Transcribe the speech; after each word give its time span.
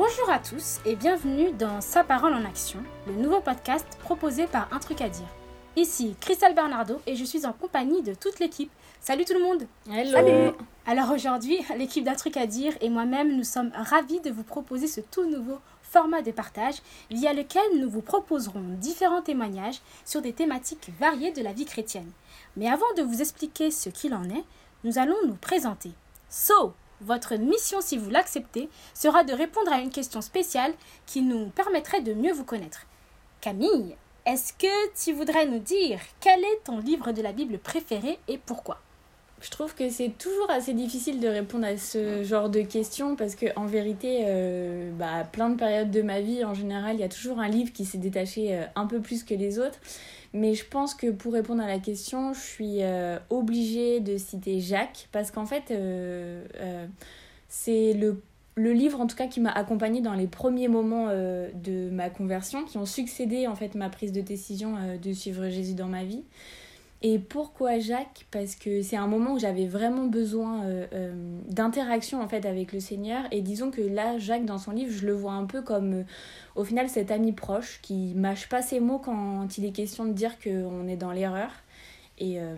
Bonjour 0.00 0.30
à 0.30 0.38
tous 0.38 0.78
et 0.86 0.94
bienvenue 0.94 1.50
dans 1.50 1.80
Sa 1.80 2.04
parole 2.04 2.32
en 2.32 2.44
action, 2.44 2.78
le 3.08 3.14
nouveau 3.14 3.40
podcast 3.40 3.84
proposé 3.98 4.46
par 4.46 4.72
Un 4.72 4.78
truc 4.78 5.00
à 5.00 5.08
dire. 5.08 5.26
Ici 5.74 6.14
Christelle 6.20 6.54
Bernardo 6.54 7.00
et 7.08 7.16
je 7.16 7.24
suis 7.24 7.44
en 7.44 7.52
compagnie 7.52 8.00
de 8.02 8.14
toute 8.14 8.38
l'équipe. 8.38 8.70
Salut 9.00 9.24
tout 9.24 9.34
le 9.34 9.42
monde 9.42 9.66
Hello 9.90 10.12
Salut 10.12 10.52
Alors 10.86 11.10
aujourd'hui, 11.10 11.58
l'équipe 11.76 12.04
d'Un 12.04 12.14
truc 12.14 12.36
à 12.36 12.46
dire 12.46 12.74
et 12.80 12.90
moi-même, 12.90 13.36
nous 13.36 13.42
sommes 13.42 13.72
ravis 13.74 14.20
de 14.20 14.30
vous 14.30 14.44
proposer 14.44 14.86
ce 14.86 15.00
tout 15.00 15.28
nouveau 15.28 15.58
format 15.82 16.22
de 16.22 16.30
partage 16.30 16.80
via 17.10 17.32
lequel 17.32 17.80
nous 17.80 17.90
vous 17.90 18.00
proposerons 18.00 18.62
différents 18.78 19.22
témoignages 19.22 19.80
sur 20.04 20.22
des 20.22 20.32
thématiques 20.32 20.92
variées 21.00 21.32
de 21.32 21.42
la 21.42 21.52
vie 21.52 21.66
chrétienne. 21.66 22.12
Mais 22.56 22.68
avant 22.68 22.94
de 22.96 23.02
vous 23.02 23.20
expliquer 23.20 23.72
ce 23.72 23.88
qu'il 23.88 24.14
en 24.14 24.22
est, 24.30 24.44
nous 24.84 25.00
allons 25.00 25.16
nous 25.26 25.34
présenter. 25.34 25.90
So, 26.30 26.72
votre 27.00 27.36
mission, 27.36 27.80
si 27.80 27.96
vous 27.96 28.10
l'acceptez, 28.10 28.68
sera 28.94 29.24
de 29.24 29.32
répondre 29.32 29.72
à 29.72 29.80
une 29.80 29.90
question 29.90 30.20
spéciale 30.20 30.74
qui 31.06 31.22
nous 31.22 31.48
permettrait 31.50 32.00
de 32.00 32.14
mieux 32.14 32.32
vous 32.32 32.44
connaître. 32.44 32.86
Camille, 33.40 33.96
est-ce 34.26 34.52
que 34.52 35.02
tu 35.02 35.12
voudrais 35.12 35.46
nous 35.46 35.60
dire 35.60 36.00
quel 36.20 36.40
est 36.40 36.64
ton 36.64 36.78
livre 36.78 37.12
de 37.12 37.22
la 37.22 37.32
Bible 37.32 37.58
préféré 37.58 38.18
et 38.28 38.38
pourquoi? 38.38 38.80
Je 39.40 39.50
trouve 39.50 39.74
que 39.74 39.88
c'est 39.88 40.18
toujours 40.18 40.50
assez 40.50 40.74
difficile 40.74 41.20
de 41.20 41.28
répondre 41.28 41.64
à 41.64 41.76
ce 41.76 42.24
genre 42.24 42.50
de 42.50 42.60
questions 42.60 43.14
parce 43.14 43.36
que 43.36 43.46
en 43.54 43.66
vérité, 43.66 44.24
euh, 44.26 44.90
bah, 44.98 45.18
à 45.18 45.24
plein 45.24 45.50
de 45.50 45.56
périodes 45.56 45.92
de 45.92 46.02
ma 46.02 46.20
vie, 46.20 46.44
en 46.44 46.54
général, 46.54 46.96
il 46.96 47.00
y 47.00 47.04
a 47.04 47.08
toujours 47.08 47.38
un 47.38 47.48
livre 47.48 47.72
qui 47.72 47.84
s'est 47.84 47.98
détaché 47.98 48.56
euh, 48.56 48.64
un 48.74 48.86
peu 48.86 49.00
plus 49.00 49.22
que 49.22 49.34
les 49.34 49.60
autres. 49.60 49.78
Mais 50.32 50.54
je 50.54 50.64
pense 50.64 50.94
que 50.94 51.10
pour 51.10 51.34
répondre 51.34 51.62
à 51.62 51.68
la 51.68 51.78
question, 51.78 52.34
je 52.34 52.40
suis 52.40 52.82
euh, 52.82 53.18
obligée 53.30 54.00
de 54.00 54.18
citer 54.18 54.58
Jacques 54.58 55.08
parce 55.12 55.30
qu'en 55.30 55.46
fait, 55.46 55.70
euh, 55.70 56.44
c'est 57.48 57.92
le, 57.92 58.20
le 58.56 58.72
livre 58.72 59.00
en 59.00 59.06
tout 59.06 59.16
cas 59.16 59.28
qui 59.28 59.40
m'a 59.40 59.52
accompagnée 59.52 60.00
dans 60.00 60.14
les 60.14 60.26
premiers 60.26 60.68
moments 60.68 61.08
de 61.08 61.88
ma 61.90 62.10
conversion, 62.10 62.64
qui 62.64 62.76
ont 62.76 62.84
succédé 62.84 63.46
en 63.46 63.54
fait 63.54 63.74
ma 63.74 63.88
prise 63.88 64.12
de 64.12 64.20
décision 64.20 64.74
de 65.00 65.12
suivre 65.12 65.48
Jésus 65.48 65.74
dans 65.74 65.86
ma 65.86 66.04
vie. 66.04 66.24
Et 67.00 67.20
pourquoi 67.20 67.78
Jacques? 67.78 68.26
Parce 68.32 68.56
que 68.56 68.82
c'est 68.82 68.96
un 68.96 69.06
moment 69.06 69.34
où 69.34 69.38
j'avais 69.38 69.66
vraiment 69.66 70.06
besoin 70.06 70.64
d'interaction 71.48 72.20
en 72.20 72.26
fait 72.26 72.44
avec 72.44 72.72
le 72.72 72.80
Seigneur. 72.80 73.22
Et 73.30 73.40
disons 73.40 73.70
que 73.70 73.80
là, 73.80 74.18
Jacques 74.18 74.44
dans 74.44 74.58
son 74.58 74.72
livre, 74.72 74.90
je 74.90 75.06
le 75.06 75.12
vois 75.12 75.34
un 75.34 75.44
peu 75.44 75.62
comme 75.62 76.04
au 76.56 76.64
final 76.64 76.88
cet 76.88 77.12
ami 77.12 77.32
proche 77.32 77.78
qui 77.82 78.14
mâche 78.16 78.48
pas 78.48 78.62
ses 78.62 78.80
mots 78.80 78.98
quand 78.98 79.58
il 79.58 79.64
est 79.64 79.70
question 79.70 80.06
de 80.06 80.12
dire 80.12 80.40
qu'on 80.40 80.88
est 80.88 80.96
dans 80.96 81.12
l'erreur. 81.12 81.52
Et 82.20 82.40
euh, 82.40 82.56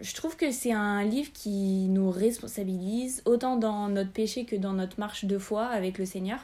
je 0.00 0.14
trouve 0.14 0.36
que 0.36 0.50
c'est 0.50 0.72
un 0.72 1.02
livre 1.02 1.32
qui 1.32 1.88
nous 1.88 2.10
responsabilise 2.10 3.22
autant 3.24 3.56
dans 3.56 3.88
notre 3.88 4.12
péché 4.12 4.44
que 4.44 4.56
dans 4.56 4.74
notre 4.74 5.00
marche 5.00 5.24
de 5.24 5.38
foi 5.38 5.64
avec 5.66 5.98
le 5.98 6.04
Seigneur. 6.04 6.40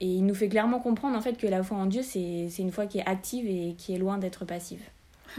Et 0.00 0.06
il 0.06 0.24
nous 0.24 0.34
fait 0.34 0.48
clairement 0.48 0.78
comprendre 0.78 1.16
en 1.16 1.20
fait 1.20 1.36
que 1.36 1.46
la 1.46 1.62
foi 1.62 1.76
en 1.76 1.86
Dieu, 1.86 2.02
c'est 2.02 2.48
une 2.58 2.72
foi 2.72 2.86
qui 2.86 2.98
est 2.98 3.06
active 3.06 3.46
et 3.46 3.74
qui 3.76 3.94
est 3.94 3.98
loin 3.98 4.18
d'être 4.18 4.44
passive. 4.44 4.82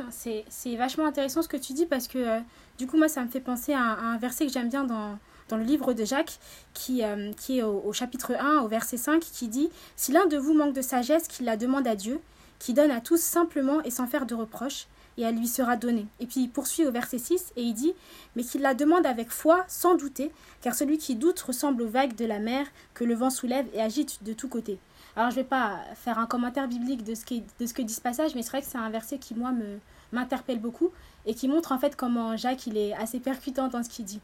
C'est 0.09 0.75
vachement 0.75 1.05
intéressant 1.05 1.41
ce 1.41 1.47
que 1.47 1.57
tu 1.57 1.73
dis 1.73 1.85
parce 1.85 2.07
que 2.07 2.17
euh, 2.17 2.39
du 2.77 2.87
coup 2.87 2.97
moi 2.97 3.07
ça 3.07 3.21
me 3.23 3.27
fait 3.27 3.39
penser 3.39 3.73
à 3.73 3.81
un 3.81 4.17
verset 4.17 4.47
que 4.47 4.51
j'aime 4.51 4.69
bien 4.69 4.83
dans, 4.83 5.17
dans 5.49 5.57
le 5.57 5.63
livre 5.63 5.93
de 5.93 6.05
Jacques, 6.05 6.39
qui, 6.73 7.03
euh, 7.03 7.31
qui 7.33 7.59
est 7.59 7.63
au, 7.63 7.93
chapitre 7.93 8.33
1, 8.39 8.61
au 8.61 8.67
verset 8.67 8.97
5, 8.97 9.19
qui 9.21 9.47
dit 9.47 9.69
Si 9.95 10.11
l'un 10.11 10.25
de 10.25 10.37
vous 10.37 10.53
manque 10.53 10.73
de 10.73 10.81
sagesse, 10.81 11.27
qu'il 11.27 11.45
la 11.45 11.57
demande 11.57 11.87
à 11.87 11.95
Dieu, 11.95 12.19
qui 12.59 12.73
donne 12.73 12.91
à 12.91 13.01
tous 13.01 13.19
simplement 13.19 13.81
et 13.83 13.91
sans 13.91 14.07
faire 14.07 14.25
de 14.25 14.35
reproches, 14.35 14.87
et 15.17 15.21
elle 15.21 15.37
lui 15.37 15.47
sera 15.47 15.75
donnée. 15.75 16.07
Et 16.19 16.25
puis 16.25 16.41
il 16.41 16.49
poursuit 16.49 16.85
au 16.87 16.91
verset 16.91 17.19
6 17.19 17.53
et 17.55 17.61
il 17.61 17.73
dit 17.73 17.93
Mais 18.35 18.43
qu'il 18.43 18.61
la 18.61 18.73
demande 18.73 19.05
avec 19.05 19.29
foi, 19.29 19.63
sans 19.67 19.95
douter, 19.95 20.31
car 20.61 20.73
celui 20.73 20.97
qui 20.97 21.15
doute 21.15 21.39
ressemble 21.39 21.83
aux 21.83 21.89
vagues 21.89 22.15
de 22.15 22.25
la 22.25 22.39
mer 22.39 22.65
que 22.93 23.03
le 23.03 23.13
vent 23.13 23.29
soulève 23.29 23.67
et 23.73 23.81
agite 23.81 24.23
de 24.23 24.33
tous 24.33 24.47
côtés. 24.47 24.79
Alors 25.15 25.29
je 25.29 25.37
ne 25.37 25.41
vais 25.41 25.47
pas 25.47 25.79
faire 25.95 26.17
un 26.17 26.25
commentaire 26.25 26.67
biblique 26.67 27.03
de 27.03 27.13
ce, 27.13 27.23
que 27.23 27.81
dit 27.81 27.93
ce 27.93 28.01
passage, 28.01 28.33
mais 28.35 28.41
c'est 28.41 28.49
vrai 28.49 28.61
que 28.61 28.67
c'est 28.67 28.79
un 28.79 28.89
verset 28.89 29.19
qui, 29.19 29.35
moi, 29.35 29.51
me, 29.51 29.79
m'interpelle 30.11 30.59
beaucoup 30.59 30.91
et 31.25 31.33
qui 31.33 31.47
montre 31.47 31.71
en 31.71 31.79
fait 31.79 31.95
comment 31.95 32.35
Jacques 32.35 32.67
il 32.67 32.77
est 32.77 32.93
assez 32.93 33.19
percutant 33.19 33.67
dans 33.67 33.83
ce 33.83 33.89
qu'il 33.89 34.05
dit. 34.05 34.21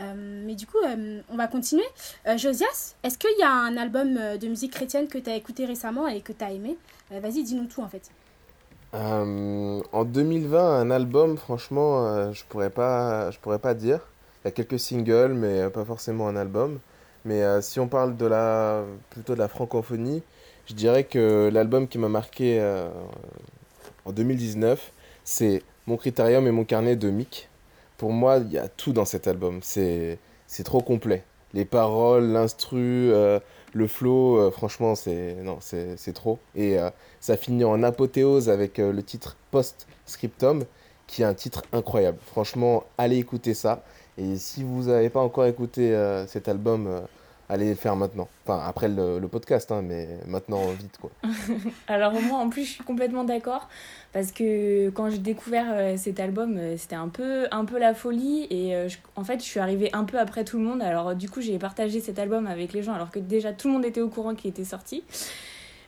Euh, 0.00 0.42
mais 0.46 0.54
du 0.54 0.66
coup, 0.66 0.78
euh, 0.86 1.20
on 1.28 1.36
va 1.36 1.46
continuer. 1.46 1.84
Euh, 2.26 2.38
Josias, 2.38 2.94
est-ce 3.02 3.18
qu'il 3.18 3.38
y 3.38 3.42
a 3.42 3.52
un 3.52 3.76
album 3.76 4.14
de 4.14 4.48
musique 4.48 4.72
chrétienne 4.72 5.08
que 5.08 5.18
tu 5.18 5.28
as 5.28 5.36
écouté 5.36 5.64
récemment 5.66 6.06
et 6.06 6.20
que 6.20 6.32
tu 6.32 6.44
as 6.44 6.52
aimé 6.52 6.76
Vas-y, 7.10 7.42
dis-nous 7.42 7.66
tout 7.66 7.82
en 7.82 7.88
fait. 7.88 8.10
en 8.92 10.04
2020, 10.04 10.80
un 10.80 10.90
album, 10.90 11.36
franchement, 11.36 12.32
je 12.32 12.44
pourrais 12.44 12.70
pourrais 12.70 13.58
pas 13.58 13.74
dire. 13.74 14.00
Il 14.42 14.46
y 14.46 14.48
a 14.48 14.52
quelques 14.52 14.78
singles, 14.78 15.34
mais 15.34 15.68
pas 15.70 15.84
forcément 15.84 16.28
un 16.28 16.36
album. 16.36 16.78
Mais 17.24 17.42
si 17.60 17.80
on 17.80 17.88
parle 17.88 18.16
de 18.16 18.26
la, 18.26 18.82
plutôt 19.10 19.34
de 19.34 19.38
la 19.38 19.48
francophonie, 19.48 20.22
je 20.66 20.74
dirais 20.74 21.04
que 21.04 21.50
l'album 21.52 21.86
qui 21.88 21.98
m'a 21.98 22.08
marqué 22.08 22.60
en 24.04 24.12
2019, 24.12 24.92
c'est 25.24 25.62
mon 25.86 25.96
critérium 25.96 26.46
et 26.46 26.50
mon 26.50 26.64
carnet 26.64 26.96
de 26.96 27.10
Mick. 27.10 27.48
Pour 27.96 28.12
moi, 28.12 28.38
il 28.38 28.52
y 28.52 28.58
a 28.58 28.68
tout 28.68 28.92
dans 28.92 29.04
cet 29.04 29.28
album. 29.28 29.60
C'est 29.62 30.18
trop 30.64 30.80
complet. 30.80 31.24
Les 31.52 31.64
paroles, 31.64 32.28
l'instru, 32.28 33.12
euh, 33.12 33.40
le 33.72 33.86
flow, 33.88 34.38
euh, 34.38 34.50
franchement, 34.50 34.94
c'est 34.94 35.36
c'est 35.96 36.12
trop. 36.12 36.38
Et 36.54 36.78
euh, 36.78 36.90
ça 37.20 37.36
finit 37.36 37.64
en 37.64 37.82
apothéose 37.82 38.48
avec 38.48 38.78
le 38.78 39.02
titre 39.02 39.36
Post-Scriptum, 39.50 40.64
qui 41.06 41.22
est 41.22 41.24
un 41.24 41.34
titre 41.34 41.64
incroyable. 41.72 42.18
Franchement, 42.26 42.84
allez 42.98 43.16
écouter 43.18 43.54
ça. 43.54 43.82
Et 44.20 44.36
si 44.36 44.62
vous 44.62 44.84
n'avez 44.84 45.08
pas 45.10 45.20
encore 45.20 45.46
écouté 45.46 45.96
cet 46.28 46.48
album, 46.48 47.02
allez 47.50 47.70
le 47.70 47.74
faire 47.74 47.96
maintenant. 47.96 48.28
Enfin, 48.46 48.62
après 48.64 48.88
le, 48.88 49.20
podcast, 49.26 49.70
hein, 49.72 49.82
mais 49.82 50.08
maintenant, 50.26 50.60
vite, 50.68 50.98
quoi. 51.00 51.10
Alors, 51.88 52.12
moi, 52.12 52.38
en 52.38 52.48
plus, 52.48 52.64
je 52.64 52.70
suis 52.70 52.84
complètement 52.84 53.24
d'accord. 53.24 53.68
Parce 54.12 54.32
que 54.32 54.88
quand 54.90 55.10
j'ai 55.10 55.18
découvert 55.18 55.66
euh, 55.68 55.96
cet 55.96 56.20
album, 56.20 56.56
euh, 56.56 56.76
c'était 56.76 56.96
un 56.96 57.08
peu, 57.08 57.46
un 57.50 57.64
peu 57.64 57.78
la 57.78 57.94
folie. 57.94 58.46
Et 58.50 58.74
euh, 58.74 58.88
en 59.16 59.24
fait, 59.24 59.40
je 59.40 59.44
suis 59.44 59.60
arrivée 59.60 59.90
un 59.92 60.04
peu 60.04 60.18
après 60.18 60.44
tout 60.44 60.58
le 60.58 60.64
monde. 60.64 60.80
Alors, 60.80 61.14
du 61.14 61.28
coup, 61.28 61.40
j'ai 61.40 61.58
partagé 61.58 62.00
cet 62.00 62.18
album 62.18 62.46
avec 62.46 62.72
les 62.72 62.82
gens, 62.82 62.94
alors 62.94 63.10
que 63.10 63.18
déjà 63.18 63.52
tout 63.52 63.68
le 63.68 63.74
monde 63.74 63.84
était 63.84 64.00
au 64.00 64.08
courant 64.08 64.34
qu'il 64.34 64.50
était 64.50 64.64
sorti. 64.64 65.02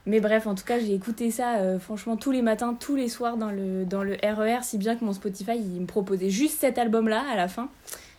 Mais 0.05 0.19
bref, 0.19 0.49
en 0.49 0.57
tout 0.57 0.65
cas, 0.65 0.81
j'ai 0.81 0.95
écouté 0.95 1.31
ça 1.31 1.79
franchement 1.79 2.17
tous 2.17 2.33
les 2.33 2.43
matins, 2.43 2.75
tous 2.75 2.97
les 2.97 3.09
soirs 3.09 3.37
dans 3.37 3.53
le, 3.53 3.85
dans 3.85 4.03
le 4.03 4.15
RER, 4.15 4.59
e 4.59 4.63
si 4.63 4.77
bien 4.77 4.97
que 4.97 5.05
mon 5.05 5.13
Spotify, 5.13 5.57
il 5.57 5.81
me 5.81 5.87
proposait 5.87 6.29
juste 6.29 6.59
cet 6.59 6.77
album-là 6.77 7.23
à 7.33 7.37
la 7.37 7.47
fin. 7.47 7.69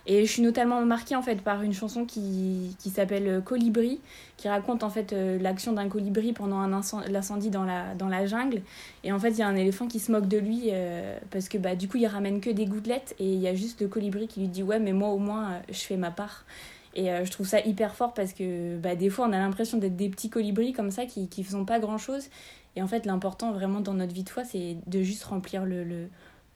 Et 0.05 0.25
je 0.25 0.31
suis 0.31 0.41
notamment 0.41 0.83
marquée 0.85 1.15
en 1.15 1.21
fait 1.21 1.41
par 1.41 1.61
une 1.61 1.73
chanson 1.73 2.05
qui, 2.05 2.75
qui 2.79 2.89
s'appelle 2.89 3.27
euh, 3.27 3.41
Colibri, 3.41 4.01
qui 4.35 4.49
raconte 4.49 4.83
en 4.83 4.89
fait 4.89 5.13
euh, 5.13 5.39
l'action 5.39 5.71
d'un 5.71 5.87
colibri 5.87 6.33
pendant 6.33 6.67
l'incendie 6.67 7.49
dans 7.49 7.63
la, 7.63 7.95
dans 7.95 8.09
la 8.09 8.25
jungle. 8.25 8.61
Et 9.05 9.13
en 9.13 9.19
fait, 9.19 9.29
il 9.29 9.37
y 9.37 9.43
a 9.43 9.47
un 9.47 9.55
éléphant 9.55 9.87
qui 9.87 9.99
se 9.99 10.11
moque 10.11 10.27
de 10.27 10.37
lui 10.37 10.69
euh, 10.71 11.17
parce 11.31 11.47
que 11.47 11.57
bah, 11.57 11.75
du 11.75 11.87
coup, 11.87 11.97
il 11.97 12.07
ramène 12.07 12.41
que 12.41 12.49
des 12.49 12.65
gouttelettes 12.65 13.15
et 13.17 13.31
il 13.31 13.39
y 13.39 13.47
a 13.47 13.55
juste 13.55 13.79
le 13.81 13.87
colibri 13.87 14.27
qui 14.27 14.41
lui 14.41 14.49
dit 14.49 14.63
Ouais, 14.63 14.79
mais 14.79 14.91
moi 14.91 15.09
au 15.09 15.19
moins, 15.19 15.61
je 15.69 15.79
fais 15.79 15.97
ma 15.97 16.11
part. 16.11 16.45
Et 16.95 17.07
je 17.07 17.31
trouve 17.31 17.47
ça 17.47 17.59
hyper 17.61 17.95
fort 17.95 18.13
parce 18.13 18.33
que 18.33 18.77
bah, 18.77 18.95
des 18.95 19.09
fois, 19.09 19.25
on 19.27 19.33
a 19.33 19.39
l'impression 19.39 19.79
d'être 19.79 19.95
des 19.95 20.09
petits 20.09 20.29
colibris 20.29 20.73
comme 20.73 20.91
ça 20.91 21.07
qui 21.07 21.27
ne 21.35 21.43
font 21.43 21.65
pas 21.65 21.79
grand 21.79 21.97
chose. 21.97 22.25
Et 22.75 22.83
en 22.83 22.87
fait, 22.87 23.07
l'important 23.07 23.51
vraiment 23.51 23.79
dans 23.79 23.95
notre 23.95 24.13
vie 24.13 24.23
de 24.23 24.29
foi, 24.29 24.43
c'est 24.43 24.77
de 24.85 25.01
juste 25.01 25.23
remplir 25.23 25.65
le, 25.65 25.83
le, 25.83 26.07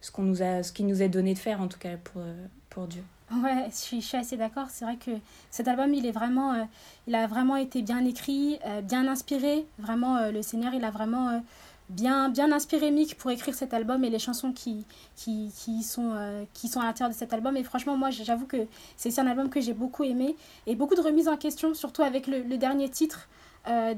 ce, 0.02 0.12
qu'on 0.12 0.22
nous 0.24 0.44
a, 0.44 0.62
ce 0.62 0.72
qui 0.72 0.84
nous 0.84 1.02
est 1.02 1.09
donné 1.09 1.34
de 1.34 1.40
faire, 1.40 1.59
en 1.59 1.68
tout 1.68 1.80
cas 1.80 1.97
pour, 1.97 2.22
pour 2.69 2.86
Dieu. 2.86 3.02
Ouais, 3.30 3.68
je 3.70 3.76
suis, 3.76 4.02
je 4.02 4.08
suis 4.08 4.18
assez 4.18 4.38
d'accord. 4.38 4.68
C'est 4.70 4.86
vrai 4.86 4.96
que 4.96 5.12
cet 5.52 5.68
album, 5.68 5.94
il, 5.94 6.06
est 6.06 6.12
vraiment, 6.12 6.54
euh, 6.54 6.64
il 7.08 7.16
a 7.16 7.28
vraiment 7.28 7.58
été 7.58 7.82
bien 7.82 8.06
écrit, 8.06 8.58
euh, 8.66 8.82
bien 8.82 9.08
inspiré. 9.08 9.66
Vraiment, 9.80 10.16
euh, 10.18 10.32
le 10.32 10.42
Seigneur, 10.42 10.74
il 10.74 10.86
a 10.86 10.92
vraiment 10.92 11.44
bien, 11.90 12.30
bien 12.30 12.54
inspiré 12.54 12.90
Mick 12.90 13.18
pour 13.18 13.30
écrire 13.32 13.54
cet 13.54 13.74
album 13.74 14.06
et 14.06 14.10
les 14.10 14.20
chansons 14.20 14.54
qui, 14.54 14.86
qui, 15.18 15.52
qui 15.58 15.84
sont, 15.84 16.16
qui 16.54 16.70
sont 16.70 16.80
à 16.80 16.86
l'intérieur 16.86 17.14
de 17.14 17.18
cet 17.20 17.34
album. 17.34 17.58
Et 17.58 17.64
franchement, 17.64 17.98
moi, 17.98 18.12
j'avoue 18.12 18.46
que 18.46 18.66
c'est 18.96 19.18
un 19.20 19.28
album 19.28 19.50
que 19.50 19.60
j'ai 19.60 19.74
beaucoup 19.74 20.06
aimé 20.06 20.36
et 20.66 20.76
beaucoup 20.76 20.96
de 20.96 21.02
remises 21.02 21.28
en 21.28 21.38
question, 21.38 21.74
surtout 21.74 22.04
avec 22.04 22.28
le, 22.28 22.44
le 22.44 22.57
dernier 22.57 22.90
titre. 22.90 23.28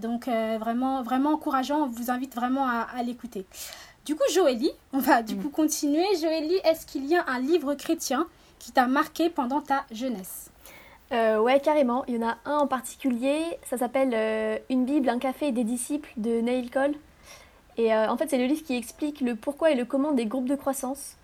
donc, 0.01 0.27
vraiment, 0.27 1.03
vraiment 1.03 1.33
encourageant. 1.33 1.83
On 1.83 1.87
vous 1.87 2.09
invite 2.09 2.33
vraiment 2.35 2.67
à, 2.67 2.87
à 2.95 3.03
l'écouter. 3.03 3.45
Du 4.05 4.15
coup, 4.15 4.23
Joélie, 4.33 4.71
on 4.91 4.99
va 4.99 5.21
du 5.21 5.35
mm. 5.35 5.41
coup 5.43 5.49
continuer. 5.49 6.05
Joélie, 6.19 6.59
est-ce 6.63 6.85
qu'il 6.87 7.05
y 7.05 7.15
a 7.15 7.23
un 7.27 7.39
livre 7.39 7.75
chrétien 7.75 8.27
qui 8.59 8.71
t'a 8.71 8.87
marqué 8.87 9.29
pendant 9.29 9.61
ta 9.61 9.85
jeunesse 9.91 10.51
euh, 11.11 11.39
Ouais, 11.39 11.59
carrément. 11.59 12.03
Il 12.07 12.15
y 12.15 12.23
en 12.23 12.27
a 12.27 12.37
un 12.45 12.57
en 12.57 12.67
particulier. 12.67 13.41
Ça 13.63 13.77
s'appelle 13.77 14.11
euh, 14.13 14.57
Une 14.69 14.85
Bible, 14.85 15.09
un 15.09 15.19
café 15.19 15.47
et 15.47 15.51
des 15.51 15.63
disciples 15.63 16.11
de 16.17 16.41
Neil 16.41 16.69
Cole. 16.69 16.93
Et 17.77 17.93
euh, 17.93 18.09
en 18.09 18.17
fait, 18.17 18.29
c'est 18.29 18.37
le 18.37 18.45
livre 18.45 18.63
qui 18.63 18.75
explique 18.75 19.21
le 19.21 19.35
pourquoi 19.35 19.71
et 19.71 19.75
le 19.75 19.85
comment 19.85 20.11
des 20.11 20.25
groupes 20.25 20.49
de 20.49 20.55
croissance. 20.55 21.15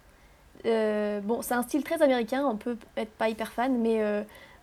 Euh, 0.66 1.20
bon, 1.22 1.42
c'est 1.42 1.54
un 1.54 1.62
style 1.62 1.84
très 1.84 2.02
américain, 2.02 2.46
on 2.46 2.56
peut 2.56 2.78
être 2.98 3.12
pas 3.12 3.30
hyper 3.30 3.52
fan, 3.52 3.78
mais, 3.78 4.02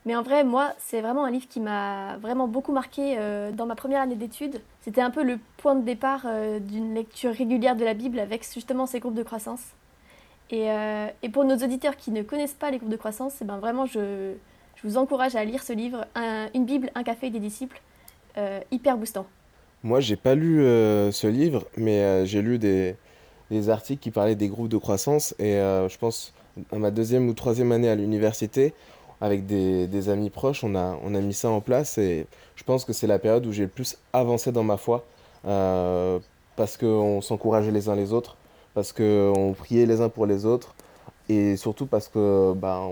mais 0.04 0.16
en 0.16 0.22
vrai, 0.22 0.42
moi, 0.42 0.72
c'est 0.78 1.00
vraiment 1.00 1.24
un 1.24 1.30
livre 1.30 1.46
qui 1.48 1.60
m'a 1.60 2.16
vraiment 2.16 2.48
beaucoup 2.48 2.72
marqué 2.72 3.16
dans 3.52 3.66
ma 3.66 3.76
première 3.76 4.00
année 4.00 4.16
d'études. 4.16 4.62
C'était 4.80 5.02
un 5.02 5.10
peu 5.10 5.22
le 5.22 5.38
point 5.58 5.76
de 5.76 5.84
départ 5.84 6.26
d'une 6.60 6.94
lecture 6.94 7.32
régulière 7.32 7.76
de 7.76 7.84
la 7.84 7.94
Bible 7.94 8.18
avec 8.18 8.42
justement 8.52 8.86
ces 8.86 8.98
groupes 8.98 9.14
de 9.14 9.22
croissance. 9.22 9.60
Euh, 10.52 11.08
et, 11.22 11.28
pour 11.28 11.44
nos 11.44 11.56
auditeurs 11.56 11.96
qui 11.96 12.10
ne 12.10 12.22
connaissent 12.22 12.52
pas 12.52 12.70
les 12.70 12.78
groupes 12.78 12.90
de 12.90 12.96
croissance, 12.96 13.34
eh 13.40 13.44
ben 13.44 13.58
vraiment, 13.58 13.86
je, 13.86 14.34
je, 14.76 14.86
vous 14.86 14.98
encourage 14.98 15.34
à 15.34 15.44
lire 15.44 15.62
ce 15.62 15.72
livre, 15.72 16.04
Une 16.54 16.64
Bible, 16.64 16.90
un 16.94 17.02
café 17.02 17.30
des 17.30 17.40
disciples. 17.40 17.80
hyper 18.70 18.96
boostant. 18.98 19.26
Moi, 19.82 20.00
j'ai 20.00 20.16
pas 20.16 20.34
lu 20.34 20.58
ce 21.12 21.26
livre, 21.26 21.64
mais 21.76 22.26
j'ai 22.26 22.42
lu 22.42 22.58
des, 22.58 22.96
des, 23.50 23.68
articles 23.70 24.02
qui 24.02 24.10
parlaient 24.10 24.34
des 24.34 24.48
groupes 24.48 24.68
de 24.68 24.76
croissance. 24.76 25.34
Et 25.38 25.54
je 25.54 25.98
pense, 25.98 26.34
à 26.70 26.76
ma 26.76 26.90
deuxième 26.90 27.28
ou 27.28 27.32
troisième 27.32 27.72
année 27.72 27.88
à 27.88 27.94
l'université, 27.94 28.74
avec 29.20 29.46
des, 29.46 29.86
des, 29.86 30.08
amis 30.08 30.30
proches, 30.30 30.64
on 30.64 30.74
a, 30.74 30.98
on 31.02 31.14
a 31.14 31.20
mis 31.20 31.34
ça 31.34 31.48
en 31.48 31.60
place. 31.60 31.96
Et 31.96 32.26
je 32.56 32.64
pense 32.64 32.84
que 32.84 32.92
c'est 32.92 33.06
la 33.06 33.18
période 33.18 33.46
où 33.46 33.52
j'ai 33.52 33.62
le 33.62 33.68
plus 33.68 33.96
avancé 34.12 34.52
dans 34.52 34.64
ma 34.64 34.76
foi. 34.76 35.04
parce 35.42 36.76
qu'on 36.76 37.20
s'encourageait 37.22 37.72
les 37.72 37.88
uns 37.88 37.96
les 37.96 38.12
autres, 38.12 38.36
parce 38.74 38.92
qu'on 38.92 39.54
priait 39.56 39.86
les 39.86 40.00
uns 40.00 40.08
pour 40.08 40.26
les 40.26 40.46
autres, 40.46 40.74
et 41.28 41.56
surtout 41.56 41.86
parce 41.86 42.08
que 42.08 42.52
bah, 42.54 42.82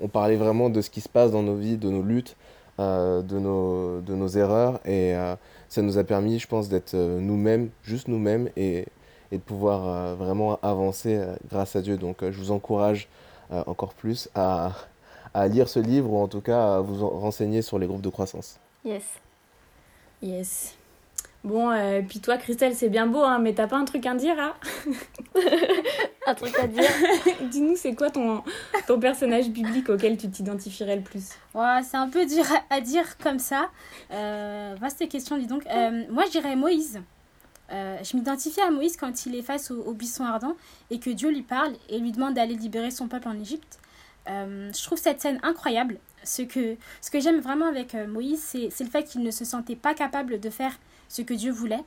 on, 0.00 0.08
parlait 0.08 0.36
vraiment 0.36 0.70
de 0.70 0.80
ce 0.80 0.90
qui 0.90 1.00
se 1.00 1.08
passe 1.08 1.32
dans 1.32 1.42
nos 1.42 1.56
vies, 1.56 1.76
de 1.76 1.88
nos 1.88 2.02
luttes, 2.02 2.36
euh, 2.78 3.22
de, 3.22 3.38
nos, 3.38 4.00
de 4.00 4.14
nos 4.14 4.28
erreurs. 4.28 4.80
Et 4.84 5.14
euh, 5.14 5.34
ça 5.68 5.82
nous 5.82 5.98
a 5.98 6.04
permis, 6.04 6.38
je 6.38 6.46
pense, 6.46 6.68
d'être 6.68 6.94
euh, 6.94 7.20
nous-mêmes, 7.20 7.70
juste 7.82 8.08
nous-mêmes, 8.08 8.48
et, 8.56 8.86
et, 9.32 9.38
de 9.38 9.42
pouvoir 9.42 10.14
vraiment 10.16 10.58
avancer 10.62 11.20
grâce 11.48 11.76
à 11.76 11.82
Dieu. 11.82 11.96
Donc 11.96 12.18
je 12.22 12.38
vous 12.38 12.50
encourage 12.50 13.08
encore 13.50 13.94
plus 13.94 14.28
à, 14.34 14.72
à, 15.32 15.48
lire 15.48 15.68
ce 15.68 15.80
livre, 15.80 16.12
ou 16.12 16.18
en 16.18 16.28
tout 16.28 16.40
cas 16.40 16.76
à 16.76 16.80
vous 16.80 17.08
renseigner 17.08 17.62
sur 17.62 17.78
les 17.78 17.86
groupes 17.86 18.02
de 18.02 18.10
croissance. 18.10 18.58
Yes. 18.84 19.04
Yes. 20.22 20.76
Bon, 21.44 21.70
euh, 21.70 22.00
puis 22.00 22.20
toi, 22.20 22.38
Christelle, 22.38 22.74
c'est 22.74 22.88
bien 22.88 23.06
beau, 23.06 23.22
hein, 23.22 23.38
mais 23.38 23.52
t'as 23.52 23.66
pas 23.66 23.76
un 23.76 23.84
truc 23.84 24.06
à 24.06 24.14
dire, 24.14 24.34
hein 24.38 24.54
Un 26.26 26.34
truc 26.34 26.58
à 26.58 26.66
dire 26.66 26.88
Dis-nous, 27.50 27.76
c'est 27.76 27.94
quoi 27.94 28.08
ton, 28.08 28.42
ton 28.86 28.98
personnage 28.98 29.50
biblique 29.50 29.90
auquel 29.90 30.16
tu 30.16 30.30
t'identifierais 30.30 30.96
le 30.96 31.02
plus? 31.02 31.32
Ouais, 31.54 31.82
C'est 31.82 31.98
un 31.98 32.08
peu 32.08 32.24
dur 32.24 32.44
à 32.70 32.80
dire 32.80 33.18
comme 33.18 33.38
ça. 33.38 33.68
Euh, 34.10 34.74
vaste 34.80 35.06
question, 35.10 35.36
dis 35.36 35.46
donc. 35.46 35.66
Euh, 35.66 36.04
moi, 36.08 36.24
je 36.26 36.30
dirais 36.30 36.56
Moïse. 36.56 37.02
Euh, 37.70 37.98
je 38.02 38.16
m'identifie 38.16 38.60
à 38.62 38.70
Moïse 38.70 38.96
quand 38.96 39.26
il 39.26 39.34
est 39.36 39.42
face 39.42 39.70
au, 39.70 39.92
buisson 39.92 40.24
ardent 40.24 40.56
et 40.90 40.98
que 40.98 41.10
Dieu 41.10 41.30
lui 41.30 41.42
parle 41.42 41.74
et 41.90 41.98
lui 41.98 42.12
demande 42.12 42.34
d'aller 42.34 42.54
libérer 42.54 42.90
son 42.90 43.06
peuple 43.06 43.28
en 43.28 43.38
Égypte. 43.38 43.78
je 44.26 44.82
trouve 44.82 44.98
cette 44.98 45.20
scène 45.20 45.40
incroyable. 45.42 45.98
Ce 46.24 46.40
que, 46.40 46.76
ce 47.02 47.10
que 47.10 47.20
j'aime 47.20 47.40
vraiment 47.40 47.66
avec 47.66 47.94
Moïse, 47.94 48.42
c'est 48.42 48.84
le 48.84 48.90
fait 48.90 49.04
qu'il 49.04 49.22
ne 49.22 49.30
se 49.30 49.44
sentait 49.44 49.76
pas 49.76 49.92
capable 49.92 50.40
de 50.40 50.48
faire 50.48 50.72
ce 51.14 51.22
que 51.22 51.34
Dieu 51.34 51.52
voulait. 51.52 51.84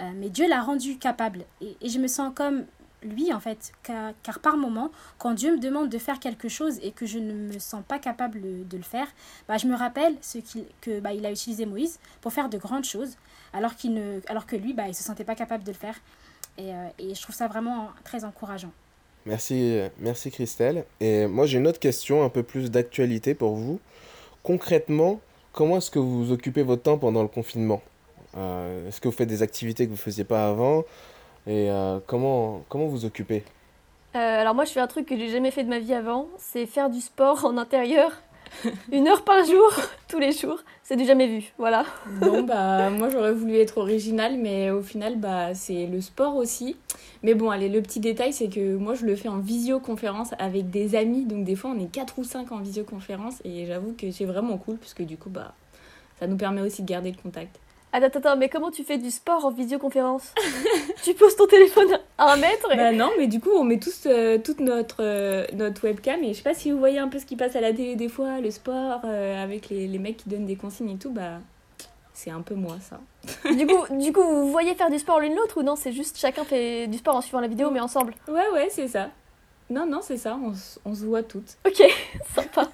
Euh, 0.00 0.10
mais 0.14 0.28
Dieu 0.28 0.46
l'a 0.48 0.60
rendu 0.60 0.98
capable. 0.98 1.44
Et, 1.60 1.76
et, 1.80 1.88
je 1.88 1.98
me 1.98 2.06
sens 2.06 2.32
comme 2.34 2.66
lui, 3.02 3.32
en 3.32 3.40
fait, 3.40 3.72
car, 3.82 4.12
car, 4.22 4.40
par 4.40 4.56
moment, 4.56 4.90
quand 5.18 5.32
Dieu 5.32 5.52
me 5.52 5.58
demande 5.58 5.88
de 5.88 5.98
faire 5.98 6.20
quelque 6.20 6.48
chose 6.48 6.78
et 6.82 6.92
que 6.92 7.06
je 7.06 7.18
ne 7.18 7.32
me 7.32 7.58
sens 7.58 7.82
pas 7.86 7.98
capable 7.98 8.40
de 8.68 8.76
le 8.76 8.82
faire, 8.82 9.06
bah, 9.48 9.56
je 9.56 9.66
me 9.66 9.74
rappelle 9.74 10.14
ce 10.20 10.38
qu'il, 10.38 10.64
que 10.82 11.00
bah, 11.00 11.14
il 11.14 11.24
a 11.24 11.30
utilisé 11.30 11.64
Moïse 11.64 11.98
pour 12.20 12.32
faire 12.32 12.50
de 12.50 12.58
grandes 12.58 12.84
choses, 12.84 13.16
alors, 13.54 13.74
qu'il 13.74 13.94
ne, 13.94 14.20
alors 14.28 14.44
que 14.44 14.56
lui, 14.56 14.74
bah, 14.74 14.84
il 14.84 14.90
ne 14.90 14.94
se 14.94 15.02
sentait 15.02 15.24
pas 15.24 15.34
capable 15.34 15.64
de 15.64 15.70
le 15.70 15.78
faire. 15.78 15.94
Et, 16.58 16.74
euh, 16.74 16.88
et 16.98 17.14
je 17.14 17.22
trouve 17.22 17.34
ça 17.34 17.48
vraiment 17.48 17.88
très 18.04 18.24
encourageant. 18.24 18.72
Merci, 19.24 19.80
merci 19.98 20.30
Christelle. 20.30 20.84
Et 21.00 21.26
moi 21.26 21.46
j'ai 21.46 21.58
une 21.58 21.66
autre 21.66 21.80
question 21.80 22.24
un 22.24 22.28
peu 22.28 22.44
plus 22.44 22.70
d'actualité 22.70 23.34
pour 23.34 23.56
vous. 23.56 23.80
Concrètement, 24.44 25.20
comment 25.52 25.78
est-ce 25.78 25.90
que 25.90 25.98
vous 25.98 26.30
occupez 26.30 26.62
votre 26.62 26.82
temps 26.82 26.96
pendant 26.96 27.22
le 27.22 27.28
confinement? 27.28 27.82
Est-ce 28.34 29.00
que 29.00 29.08
vous 29.08 29.14
faites 29.14 29.28
des 29.28 29.42
activités 29.42 29.84
que 29.84 29.90
vous 29.90 29.96
ne 29.96 30.00
faisiez 30.00 30.24
pas 30.24 30.48
avant 30.48 30.80
Et 31.46 31.70
euh, 31.70 31.98
comment, 32.06 32.62
comment 32.68 32.86
vous 32.86 33.04
occupez 33.04 33.44
euh, 34.14 34.40
Alors 34.40 34.54
moi, 34.54 34.64
je 34.64 34.72
fais 34.72 34.80
un 34.80 34.86
truc 34.86 35.06
que 35.06 35.16
j'ai 35.16 35.28
jamais 35.28 35.50
fait 35.50 35.64
de 35.64 35.68
ma 35.68 35.78
vie 35.78 35.94
avant, 35.94 36.28
c'est 36.38 36.66
faire 36.66 36.90
du 36.90 37.00
sport 37.00 37.44
en 37.44 37.56
intérieur. 37.56 38.12
Une 38.92 39.08
heure 39.08 39.24
par 39.24 39.44
jour, 39.44 39.70
tous 40.08 40.18
les 40.18 40.32
jours, 40.32 40.60
c'est 40.82 40.96
du 40.96 41.04
jamais 41.04 41.26
vu, 41.26 41.52
voilà. 41.58 41.84
Bon 42.20 42.42
bah 42.46 42.90
moi 42.90 43.10
j'aurais 43.10 43.32
voulu 43.32 43.56
être 43.56 43.78
original, 43.78 44.38
mais 44.38 44.70
au 44.70 44.82
final 44.82 45.16
bah 45.16 45.52
c'est 45.54 45.86
le 45.86 46.00
sport 46.00 46.36
aussi. 46.36 46.76
Mais 47.24 47.34
bon 47.34 47.50
allez 47.50 47.68
le 47.68 47.82
petit 47.82 47.98
détail 47.98 48.32
c'est 48.32 48.48
que 48.48 48.76
moi 48.76 48.94
je 48.94 49.04
le 49.04 49.16
fais 49.16 49.28
en 49.28 49.38
visioconférence 49.38 50.30
avec 50.38 50.70
des 50.70 50.94
amis, 50.94 51.24
donc 51.24 51.44
des 51.44 51.56
fois 51.56 51.72
on 51.76 51.80
est 51.80 51.90
4 51.90 52.18
ou 52.18 52.24
5 52.24 52.52
en 52.52 52.58
visioconférence 52.58 53.42
et 53.44 53.66
j'avoue 53.66 53.94
que 53.98 54.12
c'est 54.12 54.24
vraiment 54.24 54.58
cool 54.58 54.76
puisque 54.76 55.02
du 55.02 55.16
coup 55.16 55.28
bah 55.28 55.52
ça 56.20 56.28
nous 56.28 56.36
permet 56.36 56.60
aussi 56.60 56.82
de 56.82 56.88
garder 56.88 57.10
le 57.10 57.20
contact. 57.20 57.58
Attends, 57.92 58.18
attends, 58.18 58.36
mais 58.36 58.48
comment 58.48 58.70
tu 58.70 58.84
fais 58.84 58.98
du 58.98 59.10
sport 59.10 59.46
en 59.46 59.50
visioconférence 59.50 60.34
Tu 61.02 61.14
poses 61.14 61.36
ton 61.36 61.46
téléphone 61.46 61.98
à 62.18 62.32
un 62.32 62.36
mètre 62.36 62.68
Bah 62.76 62.92
non, 62.92 63.10
mais 63.16 63.26
du 63.26 63.40
coup, 63.40 63.50
on 63.54 63.64
met 63.64 63.78
tous 63.78 64.02
euh, 64.06 64.38
toute 64.38 64.60
notre, 64.60 64.96
euh, 65.00 65.46
notre 65.54 65.84
webcam. 65.84 66.22
Et 66.22 66.32
je 66.32 66.38
sais 66.38 66.42
pas 66.42 66.54
si 66.54 66.70
vous 66.70 66.78
voyez 66.78 66.98
un 66.98 67.08
peu 67.08 67.18
ce 67.18 67.26
qui 67.26 67.36
passe 67.36 67.56
à 67.56 67.60
la 67.60 67.72
télé 67.72 67.96
des 67.96 68.08
fois, 68.08 68.40
le 68.40 68.50
sport, 68.50 69.00
euh, 69.04 69.42
avec 69.42 69.70
les, 69.70 69.86
les, 69.86 69.98
mecs 69.98 70.18
qui 70.18 70.28
donnent 70.28 70.46
des 70.46 70.56
consignes 70.56 70.90
et 70.90 70.98
tout, 70.98 71.10
bah 71.10 71.40
c'est 72.12 72.30
un 72.30 72.42
peu 72.42 72.54
moi 72.54 72.76
ça. 72.80 73.00
du, 73.50 73.66
coup, 73.66 73.84
du 73.98 74.12
coup, 74.12 74.22
vous 74.22 74.50
voyez 74.50 74.74
faire 74.74 74.90
du 74.90 74.98
sport 74.98 75.20
l'une 75.20 75.34
l'autre 75.34 75.60
ou 75.60 75.62
non 75.62 75.76
C'est 75.76 75.92
juste 75.92 76.18
chacun 76.18 76.44
fait 76.44 76.88
du 76.88 76.98
sport 76.98 77.16
en 77.16 77.20
suivant 77.20 77.40
la 77.40 77.48
vidéo, 77.48 77.70
mais 77.70 77.80
ensemble 77.80 78.14
Ouais, 78.28 78.48
ouais, 78.52 78.68
c'est 78.70 78.88
ça. 78.88 79.10
Non, 79.70 79.86
non, 79.86 80.00
c'est 80.02 80.16
ça, 80.16 80.38
on, 80.42 80.52
on 80.84 80.94
se 80.94 81.04
voit 81.04 81.22
toutes. 81.22 81.56
Ok, 81.66 81.82
sympa. 82.34 82.68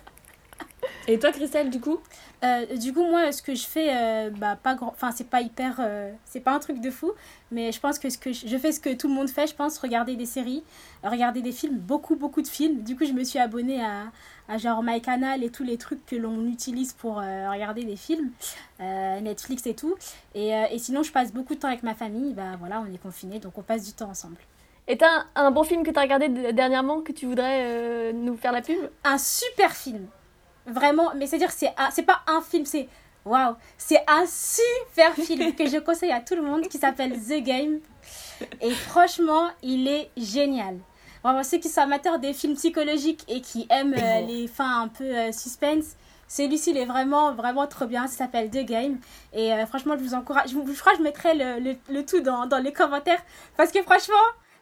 Et 1.09 1.19
toi, 1.19 1.33
Christelle, 1.33 1.69
du 1.69 1.81
coup 1.81 1.99
euh, 2.45 2.65
Du 2.77 2.93
coup, 2.93 3.05
moi, 3.05 3.33
ce 3.33 3.43
que 3.43 3.57
je 3.57 3.67
fais, 3.67 3.89
euh, 3.91 4.31
bah, 4.31 4.57
pas 4.63 4.77
grand... 4.77 4.89
Enfin, 4.89 5.11
c'est 5.11 5.29
pas 5.29 5.41
hyper... 5.41 5.77
Euh, 5.81 6.13
c'est 6.25 6.41
pas 6.41 6.53
un 6.53 6.61
truc 6.61 6.81
de 6.81 6.91
fou, 6.91 7.11
mais 7.51 7.73
je 7.73 7.81
pense 7.81 7.99
que, 7.99 8.09
ce 8.09 8.19
que 8.19 8.33
je... 8.33 8.57
fais 8.57 8.71
ce 8.71 8.79
que 8.79 8.95
tout 8.95 9.09
le 9.09 9.15
monde 9.15 9.29
fait, 9.29 9.49
je 9.49 9.55
pense, 9.55 9.79
regarder 9.79 10.15
des 10.15 10.27
séries, 10.27 10.63
regarder 11.03 11.43
des 11.43 11.51
films, 11.51 11.77
beaucoup, 11.77 12.15
beaucoup 12.15 12.41
de 12.41 12.47
films. 12.47 12.83
Du 12.83 12.97
coup, 12.97 13.05
je 13.05 13.13
me 13.13 13.25
suis 13.25 13.41
abonnée 13.41 13.83
à, 13.83 14.13
à 14.49 14.59
genre 14.59 14.83
MyCanal 14.85 15.43
et 15.43 15.51
tous 15.51 15.65
les 15.65 15.77
trucs 15.77 16.07
que 16.07 16.15
l'on 16.15 16.47
utilise 16.47 16.93
pour 16.93 17.17
regarder 17.17 17.83
des 17.83 17.97
films, 17.97 18.31
Netflix 18.79 19.67
et 19.67 19.75
tout. 19.75 19.97
Et, 20.37 20.51
et 20.51 20.79
sinon, 20.79 21.03
je 21.03 21.11
passe 21.11 21.33
beaucoup 21.33 21.57
de 21.57 21.59
temps 21.59 21.69
avec 21.69 21.83
ma 21.83 21.95
famille. 21.95 22.33
Bah 22.33 22.57
voilà, 22.61 22.81
on 22.81 22.95
est 22.95 23.03
confinés, 23.03 23.41
donc 23.41 23.59
on 23.59 23.63
passe 23.63 23.85
du 23.85 23.93
temps 23.93 24.11
ensemble. 24.11 24.37
Et 24.87 24.97
t'as 24.97 25.11
un, 25.35 25.47
un 25.47 25.51
bon 25.51 25.65
film 25.65 25.83
que 25.83 25.91
t'as 25.91 26.03
regardé 26.03 26.29
dernièrement 26.53 27.01
que 27.01 27.13
tu 27.13 27.27
voudrais 27.27 28.13
nous 28.13 28.37
faire 28.37 28.53
la 28.53 28.63
pub? 28.63 28.79
Un 29.05 29.19
super 29.19 29.73
film 29.73 30.07
Vraiment, 30.67 31.13
mais 31.17 31.27
c'est-à-dire, 31.27 31.51
c'est, 31.51 31.73
c'est 31.91 32.05
pas 32.05 32.21
un 32.27 32.41
film, 32.41 32.65
c'est. 32.65 32.89
Waouh! 33.25 33.55
C'est 33.79 34.03
un 34.09 34.25
super 34.27 35.15
film 35.15 35.55
que 35.55 35.67
je 35.67 35.79
conseille 35.79 36.11
à 36.11 36.21
tout 36.21 36.35
le 36.35 36.43
monde 36.43 36.67
qui 36.69 36.79
s'appelle 36.79 37.13
The 37.21 37.43
Game. 37.43 37.81
Et 38.61 38.73
franchement, 38.73 39.51
il 39.63 39.87
est 39.87 40.11
génial. 40.17 40.79
Vraiment, 41.23 41.45
ceux 41.45 41.59
qui 41.59 41.69
sont 41.69 41.83
amateurs 41.83 42.19
des 42.19 42.33
films 42.33 42.55
psychologiques 42.55 43.25
et 43.29 43.41
qui 43.41 43.67
aiment 43.71 43.95
euh, 43.95 44.21
les 44.27 44.49
fins 44.49 44.83
un 44.83 44.89
peu 44.89 45.05
euh, 45.05 45.31
suspense, 45.31 45.95
celui-ci, 46.27 46.71
il 46.71 46.79
est 46.79 46.87
vraiment, 46.87 47.35
vraiment 47.35 47.67
trop 47.67 47.87
bien. 47.87 48.07
Ça 48.07 48.25
s'appelle 48.25 48.51
The 48.51 48.65
Game. 48.65 48.99
Et 49.33 49.53
euh, 49.53 49.67
franchement, 49.67 49.95
je 49.99 50.03
vous 50.03 50.15
encourage. 50.15 50.49
Je, 50.51 50.73
je, 50.73 50.81
crois 50.81 50.93
que 50.93 50.99
je 50.99 51.03
mettrai 51.03 51.35
le, 51.35 51.61
le, 51.61 51.77
le 51.91 52.07
tout 52.07 52.21
dans, 52.21 52.47
dans, 52.47 52.59
les 52.59 52.73
commentaires. 52.73 53.23
Parce 53.57 53.71
que 53.71 53.83
franchement, 53.83 54.15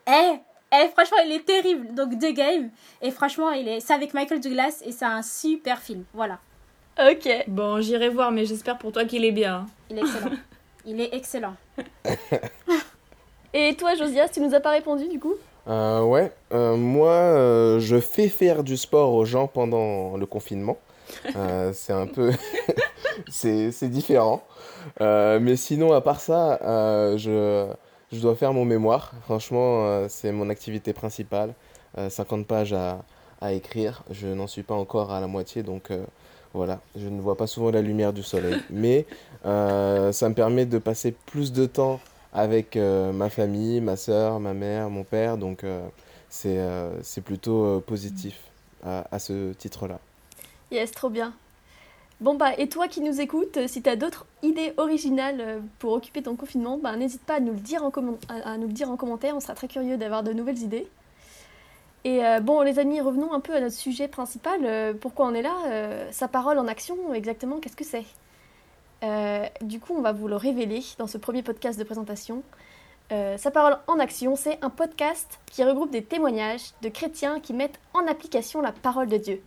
eh, 0.09 0.41
et 0.73 0.89
franchement, 0.89 1.19
il 1.25 1.33
est 1.33 1.45
terrible. 1.45 1.95
Donc, 1.95 2.19
The 2.19 2.33
Game. 2.33 2.71
Et 3.03 3.11
franchement, 3.11 3.51
il 3.51 3.69
est... 3.69 3.81
c'est 3.81 3.95
avec 3.95 4.15
Michael 4.15 4.41
Douglas 4.41 4.83
et 4.85 4.93
c'est 4.93 5.05
un 5.05 5.23
super 5.23 5.79
film. 5.81 6.05
Voilà. 6.15 6.39
Ok. 6.99 7.29
Bon, 7.49 7.81
j'irai 7.81 8.09
voir, 8.09 8.31
mais 8.31 8.45
j'espère 8.45 8.79
pour 8.79 8.93
toi 8.93 9.05
qu'il 9.05 9.25
est 9.25 9.33
bien. 9.33 9.67
Il 9.91 9.99
est 9.99 10.03
excellent. 10.03 10.31
il 10.87 11.01
est 11.01 11.15
excellent. 11.15 11.55
et 13.55 13.75
toi, 13.77 13.95
Josias, 13.95 14.29
tu 14.29 14.41
nous 14.41 14.55
as 14.55 14.61
pas 14.61 14.71
répondu 14.71 15.09
du 15.09 15.19
coup? 15.19 15.35
Euh, 15.69 16.03
Ouais. 16.03 16.33
Euh, 16.53 16.77
moi, 16.77 17.13
euh, 17.13 17.81
je 17.81 18.01
fais 18.01 18.29
faire 18.29 18.65
du 18.65 18.77
sport 18.77 19.13
aux 19.15 19.25
gens 19.25 19.47
pendant 19.47 20.17
le 20.17 20.27
confinement. 20.27 20.79
Euh, 21.37 21.73
c'est 21.75 21.93
un 21.93 22.07
peu. 22.07 22.33
c'est 23.29 23.89
différent. 23.89 24.43
mais 25.01 25.57
sinon, 25.57 25.93
à 25.93 26.01
part 26.01 26.21
ça, 26.21 26.59
je 27.17 27.67
je 28.13 28.21
dois 28.21 28.35
faire 28.35 28.53
mon 28.53 28.65
mémoire. 28.65 29.13
Franchement, 29.25 29.87
euh, 29.87 30.07
c'est 30.09 30.33
mon 30.33 30.49
activité 30.51 30.93
principale. 30.93 31.55
50 32.09 32.41
euh, 32.41 32.45
pages 32.45 32.73
à, 32.73 33.05
à 33.41 33.53
écrire. 33.53 34.03
Je 34.11 34.29
n'en 34.29 34.47
suis 34.47 34.63
pas 34.63 34.75
encore 34.75 35.13
à 35.13 35.21
la 35.21 35.27
moitié, 35.27 35.63
donc 35.63 35.91
euh, 35.91 36.05
voilà. 36.55 36.81
Je 36.97 37.09
ne 37.09 37.21
vois 37.21 37.37
pas 37.37 37.47
souvent 37.47 37.71
la 37.71 37.83
lumière 37.83 38.13
du 38.13 38.23
soleil. 38.23 38.57
Mais 38.71 39.07
ça 39.45 40.29
me 40.29 40.35
permet 40.35 40.67
de 40.67 40.79
passer 40.79 41.13
plus 41.13 41.53
de 41.53 41.67
temps 41.67 42.01
avec 42.33 42.77
ma 42.77 43.29
famille, 43.29 43.81
ma 43.81 43.97
soeur, 43.97 44.39
ma 44.41 44.55
mère, 44.55 44.91
mon 44.91 45.05
père. 45.05 45.37
Donc 45.37 45.65
c'est 46.29 47.21
plutôt 47.25 47.81
positif 47.81 48.39
à, 48.85 49.07
à 49.11 49.19
ce 49.19 49.53
titre-là. 49.53 49.99
Yes, 50.71 50.93
trop 50.93 51.11
bien. 51.11 51.33
Bon 52.21 52.35
bah 52.35 52.51
et 52.59 52.69
toi 52.69 52.87
qui 52.87 53.01
nous 53.01 53.19
écoutes, 53.19 53.57
euh, 53.57 53.67
si 53.67 53.81
tu 53.81 53.89
as 53.89 53.97
d'autres 53.97 54.27
idées 54.43 54.75
originales 54.77 55.41
euh, 55.41 55.61
pour 55.79 55.93
occuper 55.93 56.23
ton 56.23 56.37
confinement, 56.37 56.77
bah, 56.77 56.95
n'hésite 56.95 57.23
pas 57.23 57.37
à 57.37 57.41
nous, 57.41 57.53
le 57.53 57.59
dire 57.59 57.83
en 57.83 57.91
à, 58.29 58.59
nous 58.59 58.67
le 58.67 58.75
dire 58.75 58.91
en 58.91 58.97
commentaire, 58.99 59.35
on 59.35 59.41
sera 59.41 59.55
très 59.55 59.69
curieux 59.69 59.97
d'avoir 59.97 60.23
de 60.23 60.35
nouvelles 60.35 60.59
idées. 60.59 60.87
Et 62.05 62.23
euh, 62.23 62.41
bon 62.41 62.61
les 62.61 62.79
amis, 62.79 63.01
revenons 63.01 63.33
un 63.33 63.41
peu 63.41 63.55
à 63.55 63.61
notre 63.61 63.75
sujet 63.75 64.07
principal, 64.07 64.95
pourquoi 65.01 65.29
on 65.29 65.35
est 65.35 65.41
là, 65.41 65.55
sa 66.11 66.29
parole 66.29 66.59
en 66.59 66.67
action, 66.67 67.15
exactement 67.15 67.59
qu'est-ce 67.59 67.77
que 67.77 67.85
c'est? 67.85 68.05
Du 69.63 69.81
coup 69.81 69.95
on 69.97 70.03
va 70.03 70.13
vous 70.13 70.29
le 70.29 70.37
révéler 70.37 70.83
dans 70.99 71.07
ce 71.07 71.17
premier 71.17 71.43
podcast 71.43 71.79
de 71.79 71.85
présentation. 71.85 72.43
sa 73.11 73.51
parole 73.51 73.79
en 73.87 73.99
action, 73.99 74.37
c'est 74.37 74.59
un 74.63 74.71
podcast 74.71 75.41
qui 75.47 75.65
regroupe 75.65 75.91
des 75.91 76.05
témoignages 76.05 76.73
de 76.83 76.91
chrétiens 76.91 77.41
qui 77.41 77.55
mettent 77.55 77.81
en 77.95 78.07
application 78.07 78.61
la 78.61 78.73
parole 78.73 79.09
de 79.09 79.17
Dieu. 79.17 79.43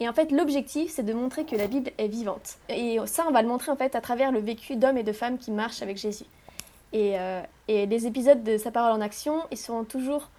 Et 0.00 0.08
en 0.08 0.12
fait, 0.12 0.30
l'objectif, 0.30 0.90
c'est 0.90 1.02
de 1.02 1.12
montrer 1.12 1.44
que 1.44 1.56
la 1.56 1.66
Bible 1.66 1.90
est 1.98 2.08
vivante. 2.08 2.58
Et 2.68 2.98
ça, 3.06 3.24
on 3.28 3.32
va 3.32 3.42
le 3.42 3.48
montrer 3.48 3.72
en 3.72 3.76
fait 3.76 3.96
à 3.96 4.00
travers 4.00 4.30
le 4.30 4.38
vécu 4.38 4.76
d'hommes 4.76 4.98
et 4.98 5.02
de 5.02 5.12
femmes 5.12 5.38
qui 5.38 5.50
marchent 5.50 5.82
avec 5.82 5.96
Jésus. 5.96 6.26
Et, 6.92 7.18
euh, 7.18 7.42
les 7.68 8.06
épisodes 8.06 8.42
de 8.42 8.56
Sa 8.56 8.70
parole 8.70 8.92
en 8.92 9.00
action, 9.00 9.42
ils 9.50 9.58
seront 9.58 9.84
toujours 9.84 10.30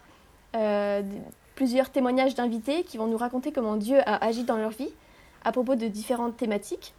euh, 0.56 1.04
plusieurs 1.56 1.90
témoignages 1.90 2.36
d'invités 2.36 2.84
qui 2.84 2.98
vont 2.98 3.08
nous 3.08 3.18
raconter 3.18 3.52
comment 3.52 3.76
Dieu 3.76 4.00
a 4.00 4.24
agi 4.24 4.44
dans 4.44 4.58
leur 4.58 4.72
vie 4.72 4.94
à 5.44 5.52
propos 5.52 5.76
de 5.76 5.88
différentes 5.88 6.38
thématiques. 6.38 6.94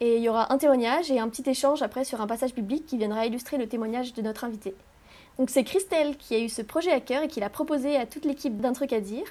Et 0.00 0.16
il 0.16 0.22
y 0.22 0.28
aura 0.28 0.52
un 0.52 0.58
témoignage 0.58 1.10
et 1.10 1.18
un 1.18 1.28
petit 1.28 1.48
échange 1.48 1.82
après 1.82 2.04
sur 2.04 2.20
un 2.20 2.26
passage 2.26 2.54
biblique 2.54 2.86
qui 2.86 2.98
viendra 2.98 3.24
illustrer 3.24 3.56
le 3.56 3.66
témoignage 3.66 4.12
de 4.12 4.22
notre 4.22 4.44
invité. 4.44 4.74
Donc 5.38 5.50
c'est 5.50 5.64
Christelle 5.64 6.16
qui 6.16 6.34
a 6.34 6.38
eu 6.38 6.48
ce 6.48 6.62
projet 6.62 6.92
à 6.92 7.00
cœur 7.00 7.22
et 7.22 7.28
qui 7.28 7.40
l'a 7.40 7.50
proposé 7.50 7.96
à 7.96 8.06
toute 8.06 8.24
l'équipe 8.24 8.58
d'un 8.58 8.72
truc 8.72 8.92
à 8.92 9.00
dire. 9.00 9.24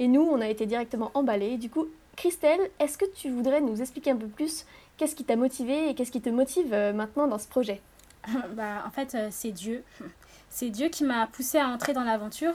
Et 0.00 0.08
nous, 0.08 0.22
on 0.22 0.40
a 0.40 0.48
été 0.48 0.64
directement 0.66 1.10
emballés. 1.14 1.58
Du 1.58 1.68
coup, 1.68 1.86
Christelle, 2.16 2.70
est-ce 2.80 2.96
que 2.96 3.04
tu 3.14 3.30
voudrais 3.30 3.60
nous 3.60 3.80
expliquer 3.80 4.10
un 4.10 4.16
peu 4.16 4.26
plus 4.26 4.64
qu'est-ce 4.96 5.14
qui 5.14 5.24
t'a 5.24 5.36
motivé 5.36 5.90
et 5.90 5.94
qu'est-ce 5.94 6.10
qui 6.10 6.22
te 6.22 6.30
motive 6.30 6.72
euh, 6.72 6.94
maintenant 6.94 7.28
dans 7.28 7.38
ce 7.38 7.46
projet? 7.46 7.80
Bah, 8.56 8.82
En 8.86 8.90
fait, 8.90 9.14
euh, 9.14 9.28
c'est 9.30 9.52
Dieu. 9.52 9.84
C'est 10.52 10.70
Dieu 10.70 10.88
qui 10.88 11.04
m'a 11.04 11.28
poussé 11.28 11.58
à 11.58 11.68
entrer 11.68 11.92
dans 11.92 12.02
l'aventure. 12.02 12.54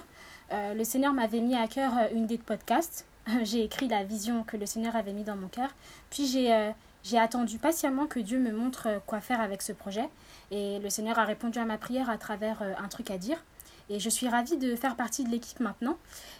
Euh, 0.52 0.74
le 0.74 0.84
Seigneur 0.84 1.14
m'avait 1.14 1.40
mis 1.40 1.56
à 1.56 1.66
cœur 1.66 1.94
une 2.14 2.26
idée 2.26 2.36
de 2.36 2.44
podcast. 2.44 3.06
J'ai 3.44 3.64
écrit 3.64 3.88
la 3.88 4.04
vision 4.04 4.44
que 4.44 4.58
le 4.58 4.66
Seigneur 4.66 4.98
avait 4.98 5.14
mis 5.14 5.24
dans 5.24 5.38
mon 5.38 5.48
cœur. 5.48 5.70
Puis 6.10 6.26
j'ai 6.26 7.18
attendu 7.18 7.58
patiemment 7.58 8.06
que 8.06 8.20
Dieu 8.20 8.38
me 8.38 8.52
montre 8.52 9.02
quoi 9.06 9.22
faire 9.22 9.40
avec 9.40 9.62
ce 9.62 9.72
projet. 9.72 10.10
Et 10.52 10.80
le 10.80 10.90
Seigneur 10.90 11.18
a 11.20 11.24
répondu 11.24 11.58
à 11.58 11.64
ma 11.64 11.78
prière 11.78 12.10
à 12.10 12.18
travers 12.18 12.62
un 12.62 12.88
truc 12.90 13.10
à 13.12 13.18
dire. 13.18 13.42
Et 13.90 14.00
je 14.00 14.10
suis 14.10 14.28
ravie 14.28 14.58
de 14.58 14.76
faire 14.76 14.96
partie 14.96 15.24
de 15.24 15.30
l'équipe 15.30 15.60
maintenant. 15.60 15.98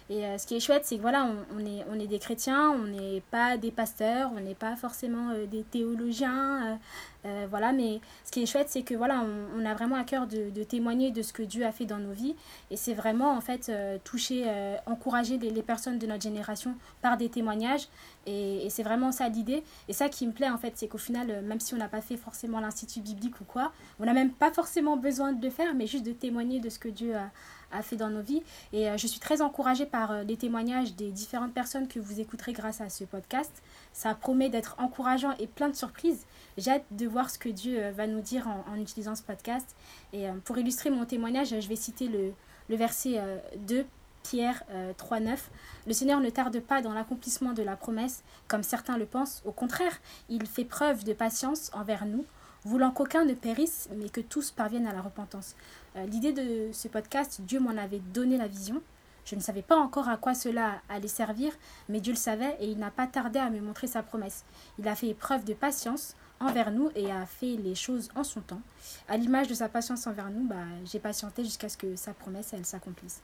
Et 0.08 0.24
euh, 0.24 0.38
ce 0.38 0.46
qui 0.46 0.56
est 0.56 0.60
chouette, 0.60 0.84
c'est 0.84 0.96
que 0.96 1.00
voilà, 1.00 1.28
on, 1.56 1.66
est, 1.66 1.84
on 1.90 1.98
est 1.98 2.06
des 2.06 2.18
chrétiens, 2.18 2.70
on 2.70 2.86
n'est 2.86 3.22
pas 3.30 3.56
des 3.56 3.70
pasteurs, 3.70 4.30
on 4.36 4.40
n'est 4.40 4.54
pas 4.54 4.76
forcément 4.76 5.30
euh, 5.30 5.46
des 5.46 5.62
théologiens. 5.62 6.78
Euh, 7.24 7.46
voilà, 7.50 7.72
mais 7.72 8.00
ce 8.24 8.30
qui 8.30 8.42
est 8.42 8.46
chouette, 8.46 8.68
c'est 8.68 8.82
que 8.82 8.94
voilà, 8.94 9.24
on, 9.56 9.66
a 9.66 9.74
vraiment 9.74 9.96
à 9.96 10.04
cœur 10.04 10.28
de, 10.28 10.62
témoigner 10.62 11.10
de 11.10 11.22
ce 11.22 11.32
que 11.32 11.42
Dieu 11.42 11.66
a 11.66 11.72
fait 11.72 11.84
dans 11.84 11.98
nos 11.98 12.12
vies. 12.12 12.36
Et 12.70 12.76
c'est 12.76 12.94
vraiment 12.94 13.32
en 13.32 13.40
fait 13.40 13.72
toucher, 14.04 14.48
encourager 14.86 15.36
les, 15.36 15.62
personnes 15.62 15.98
de 15.98 16.06
notre 16.06 16.22
génération 16.22 16.76
par 17.02 17.16
des 17.16 17.28
témoignages. 17.28 17.88
Et, 18.26 18.66
et 18.66 18.70
c'est 18.70 18.84
vraiment 18.84 19.10
ça 19.10 19.28
l'idée. 19.28 19.64
Et 19.88 19.92
ça 19.92 20.08
qui 20.08 20.24
me 20.24 20.32
plaît 20.32 20.48
en 20.48 20.58
fait, 20.58 20.74
c'est 20.76 20.86
qu'au 20.86 20.98
final, 20.98 21.42
même 21.42 21.58
si 21.58 21.74
on 21.74 21.78
n'a 21.78 21.88
pas 21.88 22.00
fait 22.00 22.16
forcément 22.16 22.60
l'institut 22.60 23.00
biblique 23.00 23.40
ou 23.40 23.44
quoi, 23.44 23.72
on 23.98 24.04
n'a 24.04 24.12
même 24.12 24.30
pas 24.30 24.52
forcément 24.52 24.96
besoin 24.96 25.32
de 25.32 25.44
le 25.44 25.50
faire, 25.50 25.74
mais 25.74 25.88
juste 25.88 26.06
de 26.06 26.12
témoigner 26.12 26.60
de 26.60 26.68
ce 26.68 26.78
que 26.78 26.88
Dieu 26.88 27.16
a, 27.16 27.28
a 27.72 27.82
fait 27.82 27.96
dans 27.96 28.10
nos 28.10 28.22
vies. 28.22 28.42
Et 28.72 28.88
euh, 28.88 28.96
je 28.96 29.06
suis 29.06 29.20
très 29.20 29.42
encouragée 29.42 29.86
par 29.86 30.10
euh, 30.10 30.22
les 30.22 30.36
témoignages 30.36 30.94
des 30.94 31.10
différentes 31.10 31.52
personnes 31.52 31.88
que 31.88 31.98
vous 31.98 32.20
écouterez 32.20 32.52
grâce 32.52 32.80
à 32.80 32.88
ce 32.88 33.04
podcast. 33.04 33.62
Ça 33.92 34.14
promet 34.14 34.48
d'être 34.48 34.76
encourageant 34.78 35.34
et 35.38 35.46
plein 35.46 35.68
de 35.68 35.74
surprises. 35.74 36.26
J'ai 36.56 36.72
hâte 36.72 36.84
de 36.90 37.06
voir 37.06 37.30
ce 37.30 37.38
que 37.38 37.48
Dieu 37.48 37.82
euh, 37.82 37.90
va 37.92 38.06
nous 38.06 38.20
dire 38.20 38.48
en, 38.48 38.76
utilisant 38.76 39.14
ce 39.14 39.22
podcast. 39.22 39.74
Et 40.12 40.26
pour 40.44 40.58
illustrer 40.58 40.90
mon 40.90 41.04
témoignage, 41.04 41.48
je 41.48 41.68
vais 41.68 41.76
citer 41.76 42.08
le, 42.08 42.32
le 42.68 42.76
verset 42.76 43.20
2. 43.66 43.84
Pierre 44.22 44.64
3.9. 44.98 45.38
Le 45.86 45.92
Seigneur 45.92 46.18
ne 46.18 46.30
tarde 46.30 46.58
pas 46.58 46.82
dans 46.82 46.92
l'accomplissement 46.92 47.52
de 47.52 47.62
la 47.62 47.76
promesse, 47.76 48.24
comme 48.48 48.64
certains 48.64 48.98
le 48.98 49.06
pensent. 49.06 49.40
Au 49.44 49.52
contraire, 49.52 50.00
il 50.28 50.46
fait 50.46 50.64
preuve 50.64 51.04
de 51.04 51.12
patience 51.12 51.70
envers 51.72 52.06
nous, 52.06 52.24
voulant 52.66 52.90
qu'aucun 52.90 53.24
ne 53.24 53.34
périsse, 53.34 53.88
mais 53.96 54.08
que 54.08 54.20
tous 54.20 54.50
parviennent 54.50 54.86
à 54.86 54.92
la 54.92 55.00
repentance. 55.00 55.54
Euh, 55.96 56.04
l'idée 56.06 56.32
de 56.32 56.72
ce 56.72 56.88
podcast, 56.88 57.40
Dieu 57.40 57.60
m'en 57.60 57.76
avait 57.76 58.00
donné 58.12 58.36
la 58.36 58.48
vision. 58.48 58.82
Je 59.24 59.36
ne 59.36 59.40
savais 59.40 59.62
pas 59.62 59.76
encore 59.76 60.08
à 60.08 60.16
quoi 60.16 60.34
cela 60.34 60.82
allait 60.88 61.08
servir, 61.08 61.52
mais 61.88 62.00
Dieu 62.00 62.12
le 62.12 62.18
savait 62.18 62.56
et 62.60 62.66
il 62.66 62.78
n'a 62.78 62.90
pas 62.90 63.06
tardé 63.06 63.38
à 63.38 63.50
me 63.50 63.60
montrer 63.60 63.86
sa 63.86 64.02
promesse. 64.02 64.44
Il 64.78 64.86
a 64.88 64.94
fait 64.94 65.14
preuve 65.14 65.44
de 65.44 65.54
patience 65.54 66.14
envers 66.40 66.70
nous 66.70 66.90
et 66.94 67.10
a 67.10 67.24
fait 67.24 67.56
les 67.56 67.74
choses 67.74 68.08
en 68.14 68.24
son 68.24 68.40
temps. 68.40 68.60
À 69.08 69.16
l'image 69.16 69.48
de 69.48 69.54
sa 69.54 69.68
patience 69.68 70.06
envers 70.06 70.30
nous, 70.30 70.46
bah, 70.46 70.56
j'ai 70.84 70.98
patienté 70.98 71.44
jusqu'à 71.44 71.68
ce 71.68 71.76
que 71.76 71.96
sa 71.96 72.14
promesse 72.14 72.52
elle 72.52 72.66
s'accomplisse. 72.66 73.22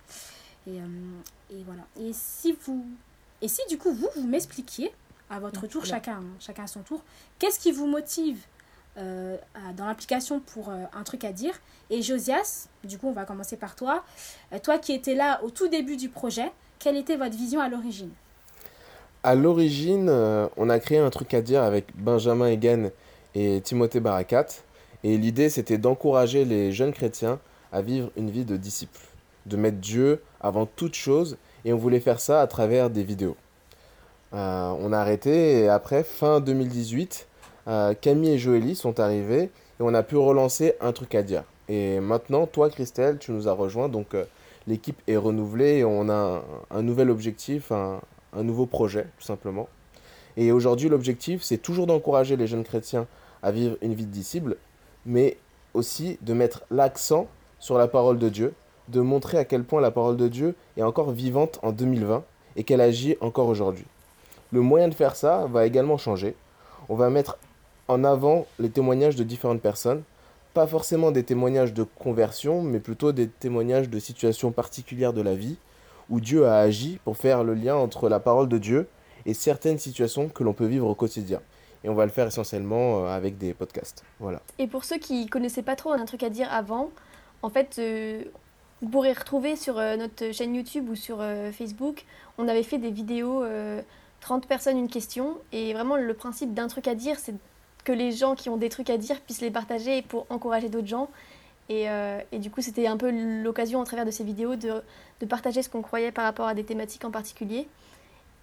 Et, 0.67 0.81
euh, 0.81 0.87
et, 1.51 1.63
voilà. 1.65 1.83
Et 2.01 2.13
si 2.13 2.57
vous 2.65 2.87
et 3.41 3.49
si 3.49 3.61
du 3.69 3.77
coup 3.77 3.93
vous 3.93 4.09
vous 4.17 4.27
m'expliquiez 4.27 4.93
à 5.31 5.41
votre 5.41 5.67
tour, 5.67 5.85
chacun, 5.85 6.23
chacun 6.39 6.65
à 6.65 6.67
son 6.67 6.83
tour, 6.83 7.03
qu'est-ce 7.39 7.59
qui 7.59 7.73
vous 7.73 7.87
motive 7.87 8.39
euh, 8.99 9.39
dans 9.75 9.87
l'application 9.87 10.41
pour 10.41 10.69
euh, 10.69 10.85
un 10.93 11.03
truc 11.03 11.25
à 11.25 11.33
dire. 11.33 11.55
Et 11.89 12.03
Josias, 12.03 12.69
du 12.85 12.99
coup, 12.99 13.09
on 13.09 13.13
va 13.13 13.25
commencer 13.25 13.57
par 13.57 13.75
toi. 13.75 14.05
Euh, 14.53 14.59
toi 14.59 14.79
qui 14.79 14.93
étais 14.93 15.15
là 15.15 15.41
au 15.43 15.51
tout 15.51 15.69
début 15.69 15.97
du 15.97 16.11
projet, 16.11 16.53
quelle 16.79 16.99
était 16.99 17.17
votre 17.17 17.35
vision 17.35 17.61
à 17.61 17.71
l'origine? 17.71 18.11
À 19.23 19.35
l'origine, 19.35 20.11
on 20.57 20.69
a 20.69 20.81
créé 20.81 20.99
un 20.99 21.09
truc 21.09 21.33
à 21.33 21.43
dire 21.43 21.63
avec 21.63 21.87
Benjamin 21.97 22.49
Egan 22.49 22.91
et 23.37 23.61
Timothée 23.61 24.01
Barakat. 24.01 24.47
Et 25.05 25.17
l'idée, 25.17 25.49
c'était 25.49 25.79
d'encourager 25.79 26.45
les 26.45 26.73
jeunes 26.73 26.93
chrétiens 26.93 27.39
à 27.73 27.83
vivre 27.83 28.11
une 28.17 28.31
vie 28.31 28.45
de 28.45 28.57
disciples, 28.57 29.01
de 29.47 29.57
mettre 29.57 29.79
Dieu 29.79 30.23
avant 30.41 30.67
toute 30.67 30.97
chose. 30.97 31.39
Et 31.65 31.73
on 31.73 31.77
voulait 31.77 32.01
faire 32.01 32.19
ça 32.19 32.43
à 32.43 32.49
travers 32.49 32.91
des 32.91 33.05
vidéos. 33.05 33.37
on 34.33 34.93
a 34.93 34.99
arrêté 34.99 35.61
et 35.61 35.69
après, 35.69 36.03
fin 36.03 36.41
2018, 36.41 37.29
euh, 37.69 37.95
Camille 37.95 38.33
et 38.33 38.38
Joélie 38.38 38.75
sont 38.75 39.00
arrivés 39.00 39.45
et 39.45 39.81
on 39.81 39.95
a 39.95 40.02
pu 40.02 40.16
relancer 40.16 40.75
un 40.81 40.92
truc 40.92 41.14
à 41.14 41.23
dire. 41.23 41.45
Et 41.69 42.00
maintenant, 42.00 42.47
toi, 42.47 42.71
Christelle, 42.71 43.19
tu 43.19 43.33
nous 43.33 43.49
as 43.49 43.52
rejoint, 43.52 43.88
donc 43.88 44.14
euh, 44.14 44.25
l'équipe 44.66 45.00
est 45.07 45.16
renouvelée 45.16 45.78
et 45.78 45.85
on 45.85 46.09
a 46.09 46.42
un, 46.71 46.83
nouvel 46.83 47.11
objectif, 47.11 47.73
un, 47.73 48.00
nouveau 48.42 48.66
projet, 48.66 49.07
tout 49.19 49.25
simplement. 49.25 49.69
Et 50.37 50.50
aujourd'hui, 50.50 50.88
l'objectif, 50.88 51.42
c'est 51.42 51.59
toujours 51.59 51.87
d'encourager 51.87 52.37
les 52.37 52.47
jeunes 52.47 52.64
chrétiens 52.64 53.07
à 53.42 53.52
vivre 53.52 53.76
une 53.83 53.95
vie 53.95 54.07
de 54.07 54.11
disciple, 54.11 54.57
mais 55.07 55.37
aussi 55.75 56.19
de 56.23 56.33
mettre 56.33 56.62
l'accent 56.71 57.26
sur 57.59 57.78
la 57.78 57.88
parole 57.88 58.19
de 58.19 58.28
Dieu, 58.28 58.54
de 58.88 59.00
montrer 59.00 59.38
à 59.38 59.45
quel 59.45 59.64
point 59.64 59.81
la 59.81 59.90
parole 59.90 60.16
de 60.16 60.28
Dieu 60.28 60.54
est 60.76 60.83
encore 60.83 61.11
vivante 61.11 61.59
en 61.62 61.73
2020 61.73 62.25
et 62.57 62.64
qu'elle 62.64 62.81
agit 62.81 63.16
encore 63.21 63.47
aujourd'hui. 63.47 63.87
Le 64.52 64.61
moyen 64.61 64.88
de 64.88 64.95
faire 64.95 65.16
ça 65.16 65.47
va 65.47 65.64
également 65.66 65.97
changer. 65.97 66.35
On 66.88 66.97
va 66.97 67.09
mettre 67.09 67.38
en 67.89 68.05
avant 68.05 68.47
les 68.59 68.71
témoignages 68.71 69.17
de 69.17 69.25
différentes 69.25 69.61
personnes, 69.61 70.03
pas 70.55 70.67
forcément 70.67 71.11
des 71.11 71.25
témoignages 71.25 71.73
de 71.73 71.83
conversion, 71.83 72.62
mais 72.62 72.79
plutôt 72.79 73.12
des 73.12 73.29
témoignages 73.29 73.89
de 73.89 73.99
situations 73.99 74.53
particulières 74.53 75.12
de 75.12 75.23
la 75.23 75.35
vie, 75.35 75.57
où 76.11 76.21
Dieu 76.21 76.47
a 76.47 76.59
agi 76.59 76.99
pour 77.05 77.17
faire 77.17 77.43
le 77.45 77.55
lien 77.55 77.75
entre 77.75 78.09
la 78.09 78.21
parole 78.21 78.49
de 78.49 78.59
Dieu 78.59 78.89
et 79.25 79.35
certaines 79.35 79.79
situations 79.79 80.29
que 80.29 80.45
l'on 80.45 80.53
peut 80.53 80.67
vivre 80.67 80.89
au 80.89 80.95
quotidien. 80.95 81.41
Et 81.85 81.89
on 81.89 81.95
va 81.95 82.05
le 82.05 82.12
faire 82.12 82.27
essentiellement 82.27 83.05
euh, 83.05 83.09
avec 83.09 83.39
des 83.39 83.55
podcasts. 83.55 84.05
Voilà. 84.21 84.41
Et 84.59 84.67
pour 84.67 84.85
ceux 84.85 84.99
qui 84.99 85.27
connaissaient 85.27 85.62
pas 85.62 85.77
trop 85.77 85.93
un 85.93 86.05
truc 86.05 86.23
à 86.23 86.31
dire 86.31 86.49
avant, 86.53 86.91
en 87.43 87.51
fait, 87.51 87.77
euh, 87.79 88.23
vous 88.83 88.89
pourrez 88.89 89.12
retrouver 89.12 89.57
sur 89.57 89.79
euh, 89.79 89.97
notre 89.97 90.33
chaîne 90.33 90.55
YouTube 90.55 90.89
ou 90.89 90.95
sur 90.95 91.25
Facebook, 91.53 92.05
on 92.39 92.47
avait 92.47 92.62
fait 92.62 92.79
des 92.79 92.91
vidéos 92.91 93.45
30 94.21 94.47
personnes 94.47 94.79
une 94.79 94.89
question. 94.89 95.39
Et 95.53 95.73
vraiment, 95.73 95.97
le 95.97 96.15
principe 96.15 96.55
d'un 96.55 96.69
truc 96.69 96.89
à 96.89 96.95
dire, 96.95 97.19
c'est 97.19 97.35
que 97.85 97.93
les 97.93 98.12
gens 98.12 98.35
qui 98.35 98.49
ont 98.49 98.57
des 98.57 98.69
trucs 98.69 98.91
à 98.91 98.97
dire 98.97 99.21
puissent 99.21 99.41
les 99.41 99.51
partager 99.51 100.03
pour 100.03 100.27
encourager 100.31 100.69
d'autres 100.69 100.87
gens. 100.87 101.09
Et, 101.69 101.89
euh, 101.89 102.21
et, 102.33 102.39
du 102.39 102.51
coup, 102.51 102.61
c'était 102.61 102.87
un 102.87 102.97
peu 102.97 103.11
l'occasion, 103.43 103.81
au 103.81 103.85
travers 103.85 104.05
de 104.05 104.11
ces 104.11 104.25
vidéos, 104.25 104.57
de, 104.57 104.83
de 105.21 105.27
partager 105.27 105.62
ce 105.62 105.69
qu'on 105.69 105.83
croyait 105.83 106.12
par 106.12 106.25
rapport 106.25 106.47
à 106.47 106.55
des 106.55 106.65
thématiques 106.65 107.05
en 107.05 107.11
particulier. 107.11 107.69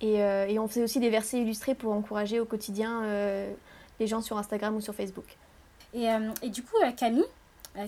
Et, 0.01 0.23
euh, 0.23 0.47
et, 0.47 0.57
on 0.59 0.67
faisait 0.67 0.83
aussi 0.83 0.99
des 0.99 1.09
versets 1.09 1.39
illustrés 1.39 1.75
pour 1.75 1.93
encourager 1.93 2.39
au 2.39 2.45
quotidien 2.45 3.03
euh, 3.03 3.51
les 3.99 4.07
gens 4.07 4.21
sur 4.21 4.37
Instagram 4.37 4.75
ou 4.75 4.81
sur 4.81 4.95
Facebook. 4.95 5.25
Et, 5.93 6.07
et 6.43 6.49
du 6.49 6.61
coup, 6.61 6.75
Camille, 6.95 7.25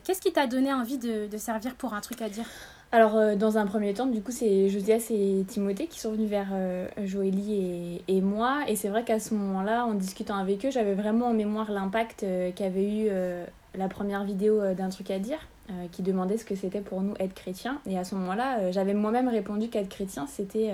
qu'est-ce 0.03 0.22
qui 0.22 0.34
t'a 0.34 0.48
donné 0.48 0.74
envie 0.74 0.98
de 0.98 1.38
servir 1.38 1.75
pour 1.75 1.93
un 1.93 2.01
truc 2.01 2.22
à 2.22 2.29
dire? 2.29 2.46
Alors, 2.93 3.15
euh, 3.15 3.36
dans 3.36 3.57
un 3.57 3.65
premier 3.65 3.93
temps, 3.93 4.05
du 4.05 4.21
coup, 4.21 4.31
c'est 4.31 4.67
Josias 4.67 5.07
et 5.12 5.45
Timothée 5.48 5.88
qui 5.88 6.00
sont 6.00 6.12
venus 6.12 6.29
vers 6.29 6.50
euh, 6.51 6.88
et, 8.07 8.21
moi. 8.21 8.60
Et 8.67 8.75
c'est 8.75 8.89
vrai 8.89 9.05
qu'à 9.05 9.19
ce 9.19 9.33
moment-là, 9.33 9.86
en 9.86 9.93
discutant 9.93 10.36
avec 10.36 10.65
eux, 10.65 10.71
j'avais 10.71 10.93
vraiment 10.93 11.27
en 11.27 11.33
mémoire 11.33 11.71
l'impact 11.71 12.24
euh, 12.24 12.51
qu'avait 12.53 13.05
eu 13.05 13.10
la 13.75 13.88
première 13.88 14.25
vidéo 14.25 14.74
d'un 14.74 14.89
truc 14.89 15.10
à 15.12 15.19
dire, 15.19 15.39
qui 15.93 16.01
demandait 16.01 16.38
ce 16.38 16.43
que 16.43 16.55
c'était 16.55 16.81
pour 16.81 17.00
nous 17.01 17.13
être 17.19 17.33
chrétiens. 17.33 17.79
Et 17.89 17.98
à 17.98 18.03
ce 18.03 18.15
moment-là, 18.15 18.71
j'avais 18.71 18.93
moi-même 18.93 19.29
répondu 19.29 19.69
qu'être 19.69 19.88
chrétien, 19.88 20.27
c'était, 20.27 20.71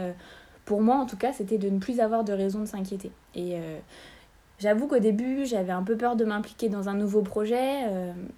pour 0.66 0.82
moi 0.82 0.96
en 0.96 1.06
tout 1.06 1.18
cas, 1.18 1.32
c'était 1.32 1.60
de 1.60 1.70
ne 1.70 1.78
plus 1.78 2.00
avoir 2.00 2.24
de 2.24 2.34
raison 2.34 2.62
de 2.62 2.66
s'inquiéter. 2.66 3.12
Et 3.36 3.58
J'avoue 4.58 4.88
qu'au 4.88 4.98
début, 4.98 5.46
j'avais 5.46 5.72
un 5.72 5.84
peu 5.84 5.96
peur 5.96 6.16
de 6.16 6.26
m'impliquer 6.26 6.70
dans 6.70 6.90
un 6.90 6.96
nouveau 6.96 7.22
projet, 7.22 7.84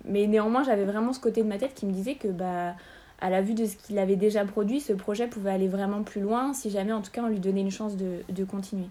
mais 0.03 0.27
néanmoins, 0.27 0.63
j'avais 0.63 0.83
vraiment 0.83 1.13
ce 1.13 1.21
côté 1.21 1.41
de 1.41 1.48
ma 1.48 1.57
tête 1.57 1.74
qui 1.74 1.86
me 1.86 1.93
disait 1.93 2.15
que 2.15 2.27
bah, 2.27 2.75
à 3.21 3.29
la 3.29 3.41
vue 3.41 3.53
de 3.53 3.65
ce 3.65 3.75
qu'il 3.75 3.99
avait 3.99 4.15
déjà 4.15 4.45
produit, 4.45 4.79
ce 4.79 4.93
projet 4.93 5.27
pouvait 5.27 5.51
aller 5.51 5.67
vraiment 5.67 6.03
plus 6.03 6.21
loin 6.21 6.53
si 6.53 6.69
jamais 6.69 6.93
en 6.93 7.01
tout 7.01 7.11
cas 7.11 7.23
on 7.23 7.27
lui 7.27 7.39
donnait 7.39 7.61
une 7.61 7.71
chance 7.71 7.97
de, 7.97 8.23
de 8.29 8.43
continuer. 8.43 8.88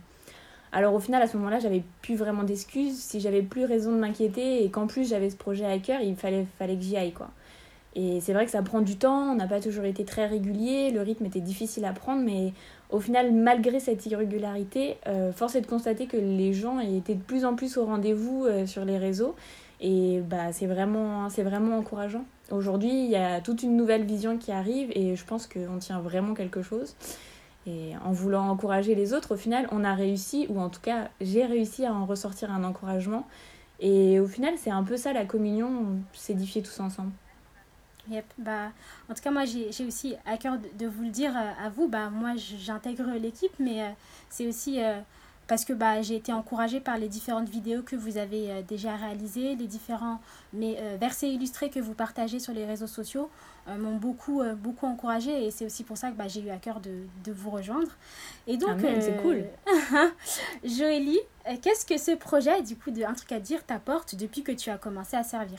Alors 0.71 0.95
au 0.95 1.01
final 1.01 1.23
à 1.23 1.27
ce 1.27 1.37
moment-là 1.39 1.61
j'avais 1.61 1.83
plus 2.03 2.15
vraiment 2.15 2.43
d'excuses, 2.43 2.99
si 2.99 3.21
j'avais 3.21 3.43
plus 3.43 3.65
raison 3.65 3.93
de 3.93 3.99
m'inquiéter 3.99 4.65
et 4.65 4.71
qu'en 4.71 4.87
plus 4.87 5.09
j'avais 5.09 5.31
ce 5.31 5.37
projet 5.37 5.65
à 5.65 5.79
cœur, 5.79 6.01
il 6.01 6.15
fallait, 6.17 6.47
fallait 6.59 6.77
que 6.77 6.83
j'y 6.83 6.97
aille 6.97 7.13
quoi. 7.13 7.31
Et 7.95 8.21
c'est 8.21 8.33
vrai 8.33 8.45
que 8.45 8.51
ça 8.51 8.63
prend 8.63 8.81
du 8.81 8.97
temps, 8.97 9.33
on 9.33 9.35
n'a 9.35 9.47
pas 9.47 9.61
toujours 9.61 9.85
été 9.85 10.05
très 10.05 10.27
régulier, 10.27 10.91
le 10.91 11.01
rythme 11.01 11.25
était 11.25 11.41
difficile 11.41 11.85
à 11.85 11.93
prendre, 11.93 12.23
mais 12.23 12.53
au 12.91 13.01
final, 13.01 13.33
malgré 13.33 13.81
cette 13.81 14.07
irrégularité, 14.07 14.99
euh, 15.07 15.33
force 15.33 15.57
est 15.57 15.63
de 15.63 15.67
constater 15.67 16.07
que 16.07 16.17
les 16.17 16.53
gens 16.53 16.79
étaient 16.81 17.15
de 17.15 17.23
plus 17.23 17.45
en 17.45 17.55
plus 17.57 17.77
au 17.77 17.85
rendez-vous 17.85 18.45
euh, 18.45 18.67
sur 18.67 18.85
les 18.85 18.99
réseaux. 18.99 19.35
Et 19.81 20.21
bah, 20.21 20.53
c'est 20.53 20.67
vraiment, 20.67 21.29
c'est 21.29 21.43
vraiment 21.43 21.77
encourageant. 21.77 22.25
Aujourd'hui, 22.51 23.05
il 23.05 23.11
y 23.11 23.17
a 23.17 23.41
toute 23.41 23.63
une 23.63 23.77
nouvelle 23.77 24.05
vision 24.05 24.39
qui 24.39 24.53
arrive 24.53 24.91
et 24.95 25.17
je 25.17 25.25
pense 25.25 25.47
qu'on 25.47 25.79
tient 25.79 26.01
vraiment 26.01 26.35
quelque 26.35 26.63
chose. 26.63 26.95
Et 27.67 27.93
en 28.03 28.13
voulant 28.13 28.49
encourager 28.49 28.95
les 28.95 29.13
autres, 29.13 29.35
au 29.35 29.37
final, 29.37 29.69
on 29.71 29.85
a 29.85 29.95
réussi, 29.95 30.47
ou 30.49 30.59
en 30.59 30.71
tout 30.71 30.81
cas, 30.81 31.11
j'ai 31.21 31.45
réussi 31.45 31.85
à 31.85 31.93
en 31.93 32.07
ressortir 32.07 32.51
un 32.51 32.65
encouragement. 32.65 33.27
Et 33.81 34.19
au 34.21 34.27
final, 34.27 34.55
c'est 34.57 34.71
un 34.71 34.83
peu 34.83 34.97
ça 34.97 35.13
la 35.13 35.27
communion, 35.27 36.01
s'édifier 36.15 36.63
tous 36.63 36.81
ensemble. 36.81 37.13
Yep. 38.11 38.25
Bah, 38.39 38.73
en 39.11 39.15
tout 39.15 39.23
cas, 39.23 39.31
moi, 39.31 39.45
j'ai 39.45 39.85
aussi 39.87 40.15
à 40.25 40.39
cœur 40.39 40.57
de, 40.79 40.87
vous 40.87 41.05
le 41.05 41.11
dire 41.11 41.37
euh, 41.37 41.67
à 41.67 41.69
vous. 41.69 41.89
Bah, 41.89 42.09
moi, 42.09 42.33
j'intègre 42.37 43.11
l'équipe, 43.21 43.53
mais 43.59 43.83
euh, 43.83 43.91
c'est 44.31 44.47
aussi 44.47 44.83
euh, 44.83 44.99
parce 45.49 45.65
que 45.65 45.73
bah, 45.73 46.03
j'ai 46.03 46.15
été 46.15 46.33
encouragée 46.33 46.79
par 46.79 46.99
les 46.99 47.09
différentes 47.09 47.49
vidéos 47.49 47.83
que 47.83 47.97
vous 47.97 48.19
avez 48.19 48.63
déjà 48.69 48.95
réalisées, 48.95 49.57
les 49.57 49.67
différents 49.67 50.21
mais, 50.53 50.77
versets 51.01 51.31
illustrés 51.31 51.71
que 51.71 51.81
vous 51.81 51.95
partagez 51.95 52.39
sur 52.39 52.53
les 52.53 52.65
réseaux 52.65 52.87
sociaux 52.87 53.31
m'ont 53.67 53.97
beaucoup, 53.97 54.43
beaucoup 54.57 54.87
encouragée 54.87 55.47
et 55.47 55.51
c'est 55.51 55.65
aussi 55.65 55.85
pour 55.85 55.97
ça 55.97 56.11
que 56.11 56.17
bah, 56.17 56.29
j'ai 56.29 56.41
eu 56.41 56.51
à 56.51 56.57
cœur 56.57 56.81
de, 56.81 56.91
de, 57.25 57.33
vous 57.33 57.51
rejoindre. 57.51 57.91
Et 58.47 58.57
donc, 58.57 58.79
c'est 58.81 59.21
cool. 59.23 59.45
Joélie, 60.65 61.21
qu'est-ce 61.63 61.85
que 61.85 61.99
ce 61.99 62.13
projet, 62.13 62.63
du 62.63 62.77
coup, 62.77 62.91
de 62.91 63.03
Un 63.03 63.15
truc 63.15 63.33
à 63.33 63.41
dire, 63.41 63.65
t'apporte 63.65 64.15
depuis 64.15 64.43
que 64.43 64.53
tu 64.53 64.71
as 64.71 64.79
commencé 64.79 65.17
à 65.17 65.23
servir? 65.23 65.59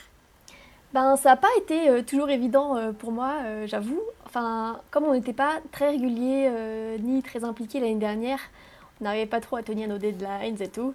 Ben, 0.92 1.14
ça 1.16 1.30
n'a 1.30 1.36
pas 1.36 1.48
été 1.56 1.88
euh, 1.88 2.02
toujours 2.02 2.30
évident 2.30 2.76
euh, 2.76 2.92
pour 2.92 3.12
moi, 3.12 3.34
euh, 3.44 3.66
j'avoue. 3.66 4.00
Enfin, 4.26 4.80
comme 4.90 5.04
on 5.04 5.12
n'était 5.12 5.32
pas 5.32 5.60
très 5.70 5.90
régulier 5.90 6.50
ni 7.00 7.22
très 7.22 7.44
impliqué 7.44 7.80
l'année 7.80 7.96
dernière, 7.96 8.38
n'arrivait 9.00 9.26
pas 9.26 9.40
trop 9.40 9.56
à 9.56 9.62
tenir 9.62 9.88
nos 9.88 9.98
deadlines 9.98 10.60
et 10.60 10.68
tout. 10.68 10.94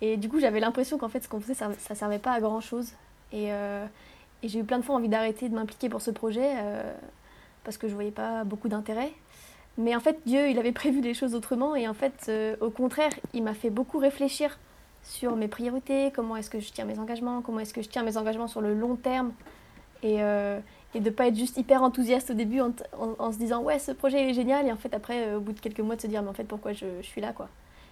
Et 0.00 0.16
du 0.16 0.28
coup, 0.28 0.40
j'avais 0.40 0.60
l'impression 0.60 0.98
qu'en 0.98 1.08
fait, 1.08 1.22
ce 1.22 1.28
qu'on 1.28 1.40
faisait, 1.40 1.54
ça, 1.54 1.68
ne 1.68 1.94
servait 1.94 2.18
pas 2.18 2.32
à 2.32 2.40
grand 2.40 2.60
chose. 2.60 2.92
Et, 3.32 3.48
et 3.48 4.48
j'ai 4.48 4.58
eu 4.58 4.64
plein 4.64 4.78
de 4.78 4.84
fois 4.84 4.94
envie 4.94 5.08
d'arrêter 5.08 5.48
de 5.48 5.54
m'impliquer 5.54 5.88
pour 5.88 6.02
ce 6.02 6.10
projet 6.10 6.52
parce 7.64 7.78
que 7.78 7.88
je 7.88 7.94
voyais 7.94 8.10
pas 8.10 8.44
beaucoup 8.44 8.68
d'intérêt. 8.68 9.12
Mais 9.78 9.96
en 9.96 10.00
fait, 10.00 10.18
Dieu, 10.26 10.50
il 10.50 10.58
avait 10.58 10.72
prévu 10.72 11.00
les 11.00 11.14
choses 11.14 11.34
autrement. 11.34 11.74
Et 11.74 11.88
en 11.88 11.94
fait, 11.94 12.30
au 12.60 12.68
contraire, 12.70 13.12
il 13.32 13.42
m'a 13.42 13.54
fait 13.54 13.70
beaucoup 13.70 13.98
réfléchir 13.98 14.58
sur 15.06 15.36
mes 15.36 15.48
priorités, 15.48 16.12
comment 16.14 16.36
est-ce 16.36 16.50
que 16.50 16.60
je 16.60 16.72
tiens 16.72 16.84
mes 16.84 16.98
engagements, 16.98 17.40
comment 17.40 17.60
est-ce 17.60 17.72
que 17.72 17.82
je 17.82 17.88
tiens 17.88 18.02
mes 18.02 18.16
engagements 18.16 18.48
sur 18.48 18.60
le 18.60 18.74
long 18.74 18.96
terme. 18.96 19.32
Euh, 20.04 20.60
et 20.94 21.00
de 21.00 21.10
pas 21.10 21.26
être 21.26 21.36
juste 21.36 21.56
hyper 21.56 21.82
enthousiaste 21.82 22.30
au 22.30 22.34
début 22.34 22.60
en, 22.60 22.72
en, 23.18 23.32
se 23.32 23.38
disant 23.38 23.62
ouais 23.62 23.78
ce 23.78 23.92
projet 23.92 24.30
est 24.30 24.34
génial 24.34 24.66
et 24.66 24.72
en 24.72 24.76
fait 24.76 24.94
après 24.94 25.28
euh, 25.28 25.38
au 25.38 25.40
bout 25.40 25.52
de 25.52 25.60
quelques 25.60 25.80
mois 25.80 25.96
de 25.96 26.00
se 26.00 26.06
dire 26.06 26.22
mais 26.22 26.28
en 26.28 26.32
fait 26.32 26.44
pourquoi 26.44 26.72
je, 26.72 26.86
je 27.00 27.06
suis 27.06 27.20
là 27.20 27.32
quoi. 27.32 27.48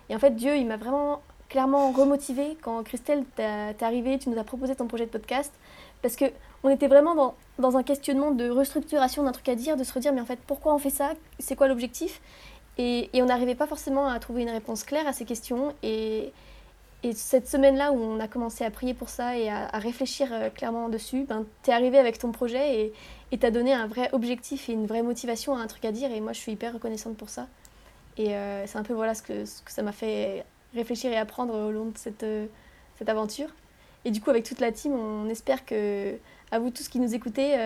Et 0.09 0.17
en 0.17 0.19
fait 0.19 0.35
Dieu 0.37 0.57
il 0.57 0.67
m'a 0.67 0.77
vraiment 0.77 1.21
clairement 1.49 1.93
remotivé 1.93 2.57
quand 2.63 2.83
Christelle 2.83 3.25
t'es 3.37 3.85
arrivée, 3.85 4.19
tu 4.19 4.31
nous 4.31 4.39
as 4.39 4.45
proposé 4.45 4.75
ton 4.75 4.87
projet 4.87 5.07
de 5.07 5.11
podcast 5.11 5.53
parce 6.03 6.17
que 6.17 6.27
on 6.63 6.71
était 6.71 6.89
vraiment 6.89 7.15
dans, 7.15 7.35
dans 7.59 7.77
un 7.77 7.83
questionnement 7.83 8.31
de 8.31 8.49
restructuration 8.49 9.23
d'un 9.23 9.33
truc 9.33 9.49
à 9.51 9.55
dire, 9.55 9.77
de 9.77 9.85
se 9.85 9.93
redire 9.93 10.13
mais 10.13 10.21
en 10.21 10.27
fait 10.27 10.39
pourquoi 10.47 10.75
on 10.75 10.79
fait 10.79 10.91
ça, 10.91 11.13
c'est 11.39 11.57
quoi 11.57 11.69
l'objectif? 11.69 12.21
Et, 12.79 13.11
et 13.13 13.23
on 13.23 13.27
n'arrivait 13.27 13.55
pas 13.55 13.67
forcément 13.67 14.09
à 14.09 14.19
trouver 14.19 14.43
une 14.43 14.51
réponse 14.51 14.83
claire 14.83 15.07
à 15.07 15.13
ces 15.13 15.25
questions 15.25 15.75
et, 15.83 16.33
et 17.05 17.13
cette 17.13 17.47
semaine-là 17.47 17.93
où 17.93 17.97
on 17.97 18.19
a 18.19 18.27
commencé 18.29 18.65
à 18.65 18.71
prier 18.71 18.95
pour 18.95 19.11
ça 19.11 19.37
et 19.37 19.51
à, 19.51 19.69
réfléchir 19.79 20.29
euh, 20.33 20.49
clairement 20.49 20.89
dessus, 20.89 21.25
ben, 21.29 21.45
tu 21.63 21.71
es 21.71 21.75
arrivé 21.75 21.99
avec 21.99 22.19
ton 22.19 22.33
projet 22.33 22.93
et 23.31 23.39
tu 23.39 23.45
as 23.45 23.51
donné 23.51 23.75
un 23.75 23.87
vrai 23.87 24.09
objectif 24.13 24.71
et 24.71 24.73
une 24.73 24.87
vraie 24.87 25.03
motivation 25.03 25.55
à 25.55 25.61
un 25.61 25.67
truc 25.67 25.85
à 25.85 25.93
dire. 25.93 26.11
Et 26.11 26.21
moi, 26.21 26.33
je 26.33 26.39
suis 26.39 26.53
hyper 26.53 26.73
reconnaissante 26.73 27.19
pour 27.19 27.29
ça. 27.29 27.47
Et 28.17 28.35
euh, 28.35 28.67
c'est 28.67 28.79
un 28.79 28.83
peu 28.83 28.95
voilà 28.95 29.15
ce 29.15 29.21
que, 29.21 29.45
ça 29.45 29.83
m'a 29.83 29.93
fait 29.93 30.47
réfléchir 30.75 31.13
et 31.13 31.19
apprendre 31.19 31.55
au 31.55 31.71
long 31.71 31.91
de 31.91 31.99
cette, 31.99 32.23
euh, 32.23 32.47
cette 32.99 33.11
aventure. 33.11 33.49
Et 34.07 34.11
du 34.11 34.23
coup, 34.23 34.31
avec 34.31 34.45
toute 34.45 34.61
la 34.61 34.73
team, 34.73 34.95
on 34.95 35.29
espère 35.29 35.67
que, 35.67 36.17
à 36.53 36.59
vous 36.59 36.71
tous 36.71 36.89
qui 36.89 37.01
nous 37.01 37.15
écoutez, 37.15 37.57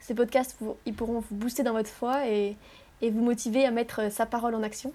ces 0.00 0.12
podcasts, 0.12 0.56
ils 0.86 0.94
pourront 0.94 1.20
vous 1.20 1.36
booster 1.36 1.62
dans 1.62 1.72
votre 1.72 1.88
foi 1.88 2.26
et 2.26 2.56
vous 3.00 3.22
motiver 3.22 3.64
à 3.64 3.70
mettre 3.70 4.10
sa 4.10 4.26
parole 4.26 4.56
en 4.56 4.64
action. 4.64 4.92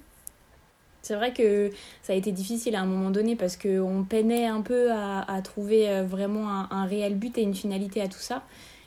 C'est 1.03 1.15
vrai 1.15 1.33
que 1.33 1.69
ça 2.01 2.13
a 2.13 2.15
été 2.15 2.31
difficile 2.31 2.77
à 2.77 2.81
un 2.81 2.85
moment 2.85 3.11
donné 3.11 3.35
parce 3.35 3.57
qu'on 3.57 4.05
peinait 4.07 4.45
un 4.45 4.61
peu 4.61 4.89
à, 4.93 5.41
trouver 5.43 5.89
euh, 5.89 6.03
vraiment 6.03 6.47
un, 6.49 6.85
réel 6.85 7.15
but 7.15 7.37
et 7.37 7.41
une 7.41 7.53
finalité 7.53 8.01
à 8.01 8.07
tout 8.07 8.21
ça. 8.21 8.41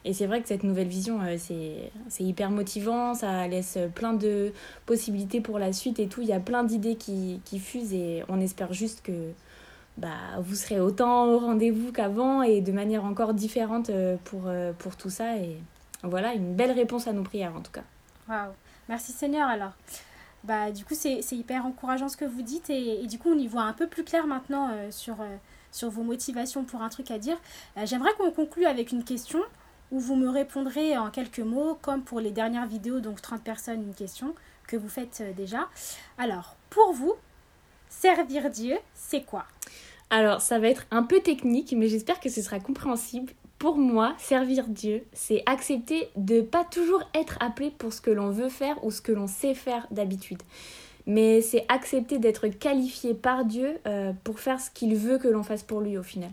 Et 0.07 0.15
c'est 0.15 0.25
vrai 0.27 0.41
que 0.41 0.49
cette 0.49 0.63
nouvelle 0.63 0.89
vision, 0.89 1.21
euh, 1.21 1.37
c'est 1.37 2.25
hyper 2.25 2.51
motivant, 2.51 3.13
ça 3.13 3.47
laisse 3.49 3.77
plein 3.95 4.15
de 4.15 4.55
possibilités 4.87 5.43
pour 5.43 5.59
la 5.59 5.75
suite 5.75 5.99
et 5.99 6.07
tout. 6.07 6.23
Il 6.23 6.29
y 6.29 6.33
a 6.33 6.41
plein 6.41 6.65
d'idées 6.65 6.97
qui, 6.97 7.43
qui, 7.45 7.59
fusent 7.59 7.93
et 7.93 8.23
on 8.31 8.41
espère 8.41 8.73
juste 8.73 9.03
que 9.03 9.13
bah, 9.99 10.39
vous 10.41 10.55
serez 10.55 10.81
autant 10.81 11.27
au 11.27 11.39
rendez-vous 11.39 11.93
qu'avant 11.93 12.43
et 12.43 12.63
de 12.63 12.73
manière 12.73 13.05
encore 13.05 13.35
différente 13.35 13.91
euh, 13.91 14.17
pour, 14.25 14.51
pour 14.79 14.97
tout 14.97 15.11
ça. 15.11 15.37
Et 15.37 15.59
voilà, 16.03 16.33
une 16.33 16.55
belle 16.55 16.73
réponse 16.73 17.09
à 17.09 17.13
nos 17.13 17.25
prières 17.25 17.55
en 17.55 17.61
tout 17.61 17.73
cas. 17.73 17.85
Waouh, 18.27 18.53
merci 18.89 19.13
Seigneur 19.13 19.49
alors 19.49 19.73
bah, 20.47 20.71
du 20.71 20.85
coup, 20.85 20.95
c'est 20.95 21.21
hyper 21.33 21.67
encourageant 21.67 22.09
ce 22.09 22.17
que 22.17 22.25
vous 22.25 22.43
dites 22.43 22.71
et, 22.71 23.07
du 23.07 23.19
coup, 23.19 23.31
on 23.31 23.39
y 23.39 23.49
voit 23.49 23.63
un 23.63 23.73
peu 23.73 23.87
plus 23.87 24.05
clair 24.05 24.27
maintenant 24.27 24.71
euh, 24.71 24.91
sur, 24.91 25.21
euh, 25.21 25.37
sur 25.73 25.91
vos 25.91 26.03
motivations 26.03 26.65
pour 26.65 26.83
un 26.83 26.89
truc 26.89 27.11
à 27.11 27.19
dire. 27.19 27.37
Euh, 27.77 27.85
j'aimerais 27.85 28.13
qu'on 28.15 28.31
conclue 28.31 28.67
avec 28.67 28.93
une 28.93 29.03
question 29.03 29.41
où 29.91 29.99
vous 29.99 30.15
me 30.15 30.29
répondrez 30.29 30.97
en 30.97 31.11
quelques 31.11 31.41
mots, 31.41 31.79
comme 31.83 32.03
pour 32.03 32.21
les 32.21 32.31
dernières 32.31 32.67
vidéos, 32.67 33.01
donc 33.01 33.21
30 33.21 33.43
personnes, 33.43 33.83
une 33.83 33.95
question 33.95 34.35
que 34.67 34.77
vous 34.77 34.89
faites 34.89 35.23
déjà. 35.37 35.69
Alors, 36.19 36.57
pour 36.71 36.93
vous, 36.93 37.15
servir 37.89 38.51
Dieu, 38.51 38.77
c'est 38.95 39.23
quoi? 39.23 39.47
Alors, 40.11 40.41
ça 40.41 40.59
va 40.59 40.69
être 40.69 40.87
un 40.91 41.03
peu 41.03 41.21
technique, 41.21 41.75
mais 41.77 41.89
j'espère 41.89 42.21
que 42.21 42.29
ce 42.29 42.43
sera 42.43 42.61
compréhensible 42.61 43.33
pour 43.59 43.79
moi, 43.79 44.15
servir 44.19 44.67
Dieu, 44.69 45.05
c'est 45.15 45.43
accepter 45.47 46.09
de 46.17 46.43
pas 46.43 46.65
toujours 46.65 47.03
être 47.15 47.39
appelé 47.41 47.71
pour 47.71 47.93
ce 47.93 48.01
que 48.03 48.11
l'on 48.11 48.31
veut 48.31 48.51
faire 48.51 48.83
ou 48.85 48.91
ce 48.91 49.01
que 49.01 49.13
l'on 49.13 49.27
sait 49.27 49.55
faire 49.55 49.87
d'habitude. 49.91 50.43
Mais 51.07 51.41
c'est 51.41 51.65
accepter 51.69 52.19
d'être 52.19 52.49
qualifié 52.49 53.15
par 53.15 53.45
Dieu 53.45 53.79
euh, 53.87 54.13
pour 54.25 54.41
faire 54.41 54.61
ce 54.61 54.71
qu'il 54.71 54.95
veut 54.97 55.19
que 55.19 55.29
l'on 55.29 55.43
fasse 55.43 55.63
pour 55.63 55.81
lui 55.81 55.97
au 55.97 56.03
final. 56.03 56.31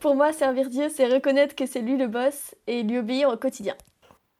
Pour 0.00 0.16
moi, 0.16 0.32
servir 0.32 0.68
Dieu, 0.68 0.88
c'est 0.94 1.06
reconnaître 1.06 1.54
que 1.54 1.66
c'est 1.66 1.80
lui 1.80 1.96
le 1.96 2.08
boss 2.08 2.54
et 2.66 2.82
lui 2.82 2.98
obéir 2.98 3.28
au 3.28 3.36
quotidien. 3.36 3.74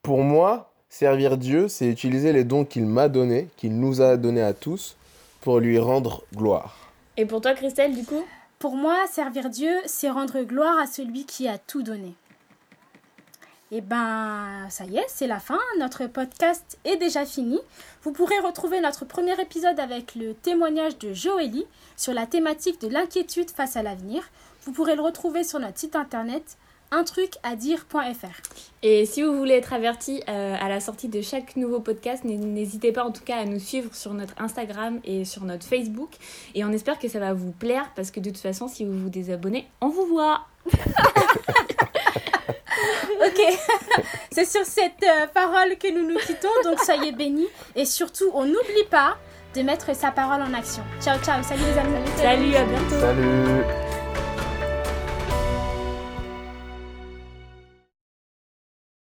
Pour 0.02 0.22
moi, 0.22 0.72
servir 0.88 1.36
Dieu, 1.38 1.68
c'est 1.68 1.86
utiliser 1.86 2.32
les 2.32 2.44
dons 2.44 2.64
qu'il 2.64 2.86
m'a 2.86 3.08
donnés, 3.08 3.48
qu'il 3.56 3.78
nous 3.78 4.00
a 4.00 4.16
donnés 4.16 4.42
à 4.42 4.52
tous, 4.52 4.96
pour 5.42 5.60
lui 5.60 5.78
rendre 5.78 6.24
gloire. 6.34 6.90
Et 7.16 7.24
pour 7.24 7.40
toi, 7.40 7.54
Christelle, 7.54 7.94
du 7.94 8.04
coup? 8.04 8.24
Pour 8.58 8.76
moi, 8.76 9.06
servir 9.06 9.50
Dieu, 9.50 9.74
c'est 9.84 10.08
rendre 10.08 10.40
gloire 10.42 10.78
à 10.78 10.86
celui 10.86 11.26
qui 11.26 11.46
a 11.46 11.58
tout 11.58 11.82
donné. 11.82 12.14
Et 13.72 13.78
eh 13.78 13.80
ben, 13.80 14.68
ça 14.70 14.84
y 14.84 14.96
est, 14.96 15.04
c'est 15.08 15.26
la 15.26 15.40
fin. 15.40 15.58
Notre 15.80 16.06
podcast 16.06 16.78
est 16.84 16.96
déjà 16.96 17.26
fini. 17.26 17.58
Vous 18.02 18.12
pourrez 18.12 18.38
retrouver 18.38 18.80
notre 18.80 19.04
premier 19.04 19.38
épisode 19.40 19.80
avec 19.80 20.14
le 20.14 20.34
témoignage 20.34 20.98
de 20.98 21.12
Joélie 21.12 21.66
sur 21.96 22.14
la 22.14 22.26
thématique 22.26 22.80
de 22.80 22.86
l'inquiétude 22.86 23.50
face 23.50 23.76
à 23.76 23.82
l'avenir. 23.82 24.22
Vous 24.62 24.70
pourrez 24.70 24.94
le 24.94 25.02
retrouver 25.02 25.42
sur 25.42 25.58
notre 25.58 25.78
site 25.78 25.96
internet 25.96 26.56
un 26.90 27.04
truc 27.04 27.32
à 27.42 27.56
dire.fr. 27.56 28.26
Et 28.82 29.06
si 29.06 29.22
vous 29.22 29.36
voulez 29.36 29.54
être 29.54 29.72
averti 29.72 30.22
euh, 30.28 30.56
à 30.58 30.68
la 30.68 30.80
sortie 30.80 31.08
de 31.08 31.20
chaque 31.20 31.56
nouveau 31.56 31.80
podcast, 31.80 32.24
n'hésitez 32.24 32.92
pas 32.92 33.04
en 33.04 33.10
tout 33.10 33.24
cas 33.24 33.36
à 33.38 33.44
nous 33.44 33.58
suivre 33.58 33.94
sur 33.94 34.14
notre 34.14 34.34
Instagram 34.40 35.00
et 35.04 35.24
sur 35.24 35.44
notre 35.44 35.66
Facebook. 35.66 36.10
Et 36.54 36.64
on 36.64 36.72
espère 36.72 36.98
que 36.98 37.08
ça 37.08 37.18
va 37.18 37.32
vous 37.32 37.52
plaire 37.52 37.90
parce 37.96 38.10
que 38.10 38.20
de 38.20 38.30
toute 38.30 38.38
façon, 38.38 38.68
si 38.68 38.84
vous 38.84 38.98
vous 38.98 39.08
désabonnez, 39.08 39.68
on 39.80 39.88
vous 39.88 40.06
voit. 40.06 40.42
ok, 43.26 43.40
c'est 44.30 44.44
sur 44.44 44.64
cette 44.64 45.02
euh, 45.02 45.26
parole 45.32 45.76
que 45.78 45.92
nous 45.92 46.08
nous 46.08 46.18
quittons, 46.18 46.48
donc 46.64 46.78
soyez 46.80 47.12
bénis. 47.12 47.48
Et 47.74 47.84
surtout, 47.84 48.30
on 48.34 48.44
n'oublie 48.44 48.84
pas 48.90 49.16
de 49.54 49.62
mettre 49.62 49.94
sa 49.96 50.10
parole 50.10 50.42
en 50.42 50.52
action. 50.54 50.82
Ciao, 51.00 51.18
ciao, 51.20 51.42
salut 51.42 51.62
les 51.62 51.78
amis. 51.78 51.96
Salut, 52.16 52.54
à 52.54 52.64
bientôt. 52.64 53.00
Salut. 53.00 53.85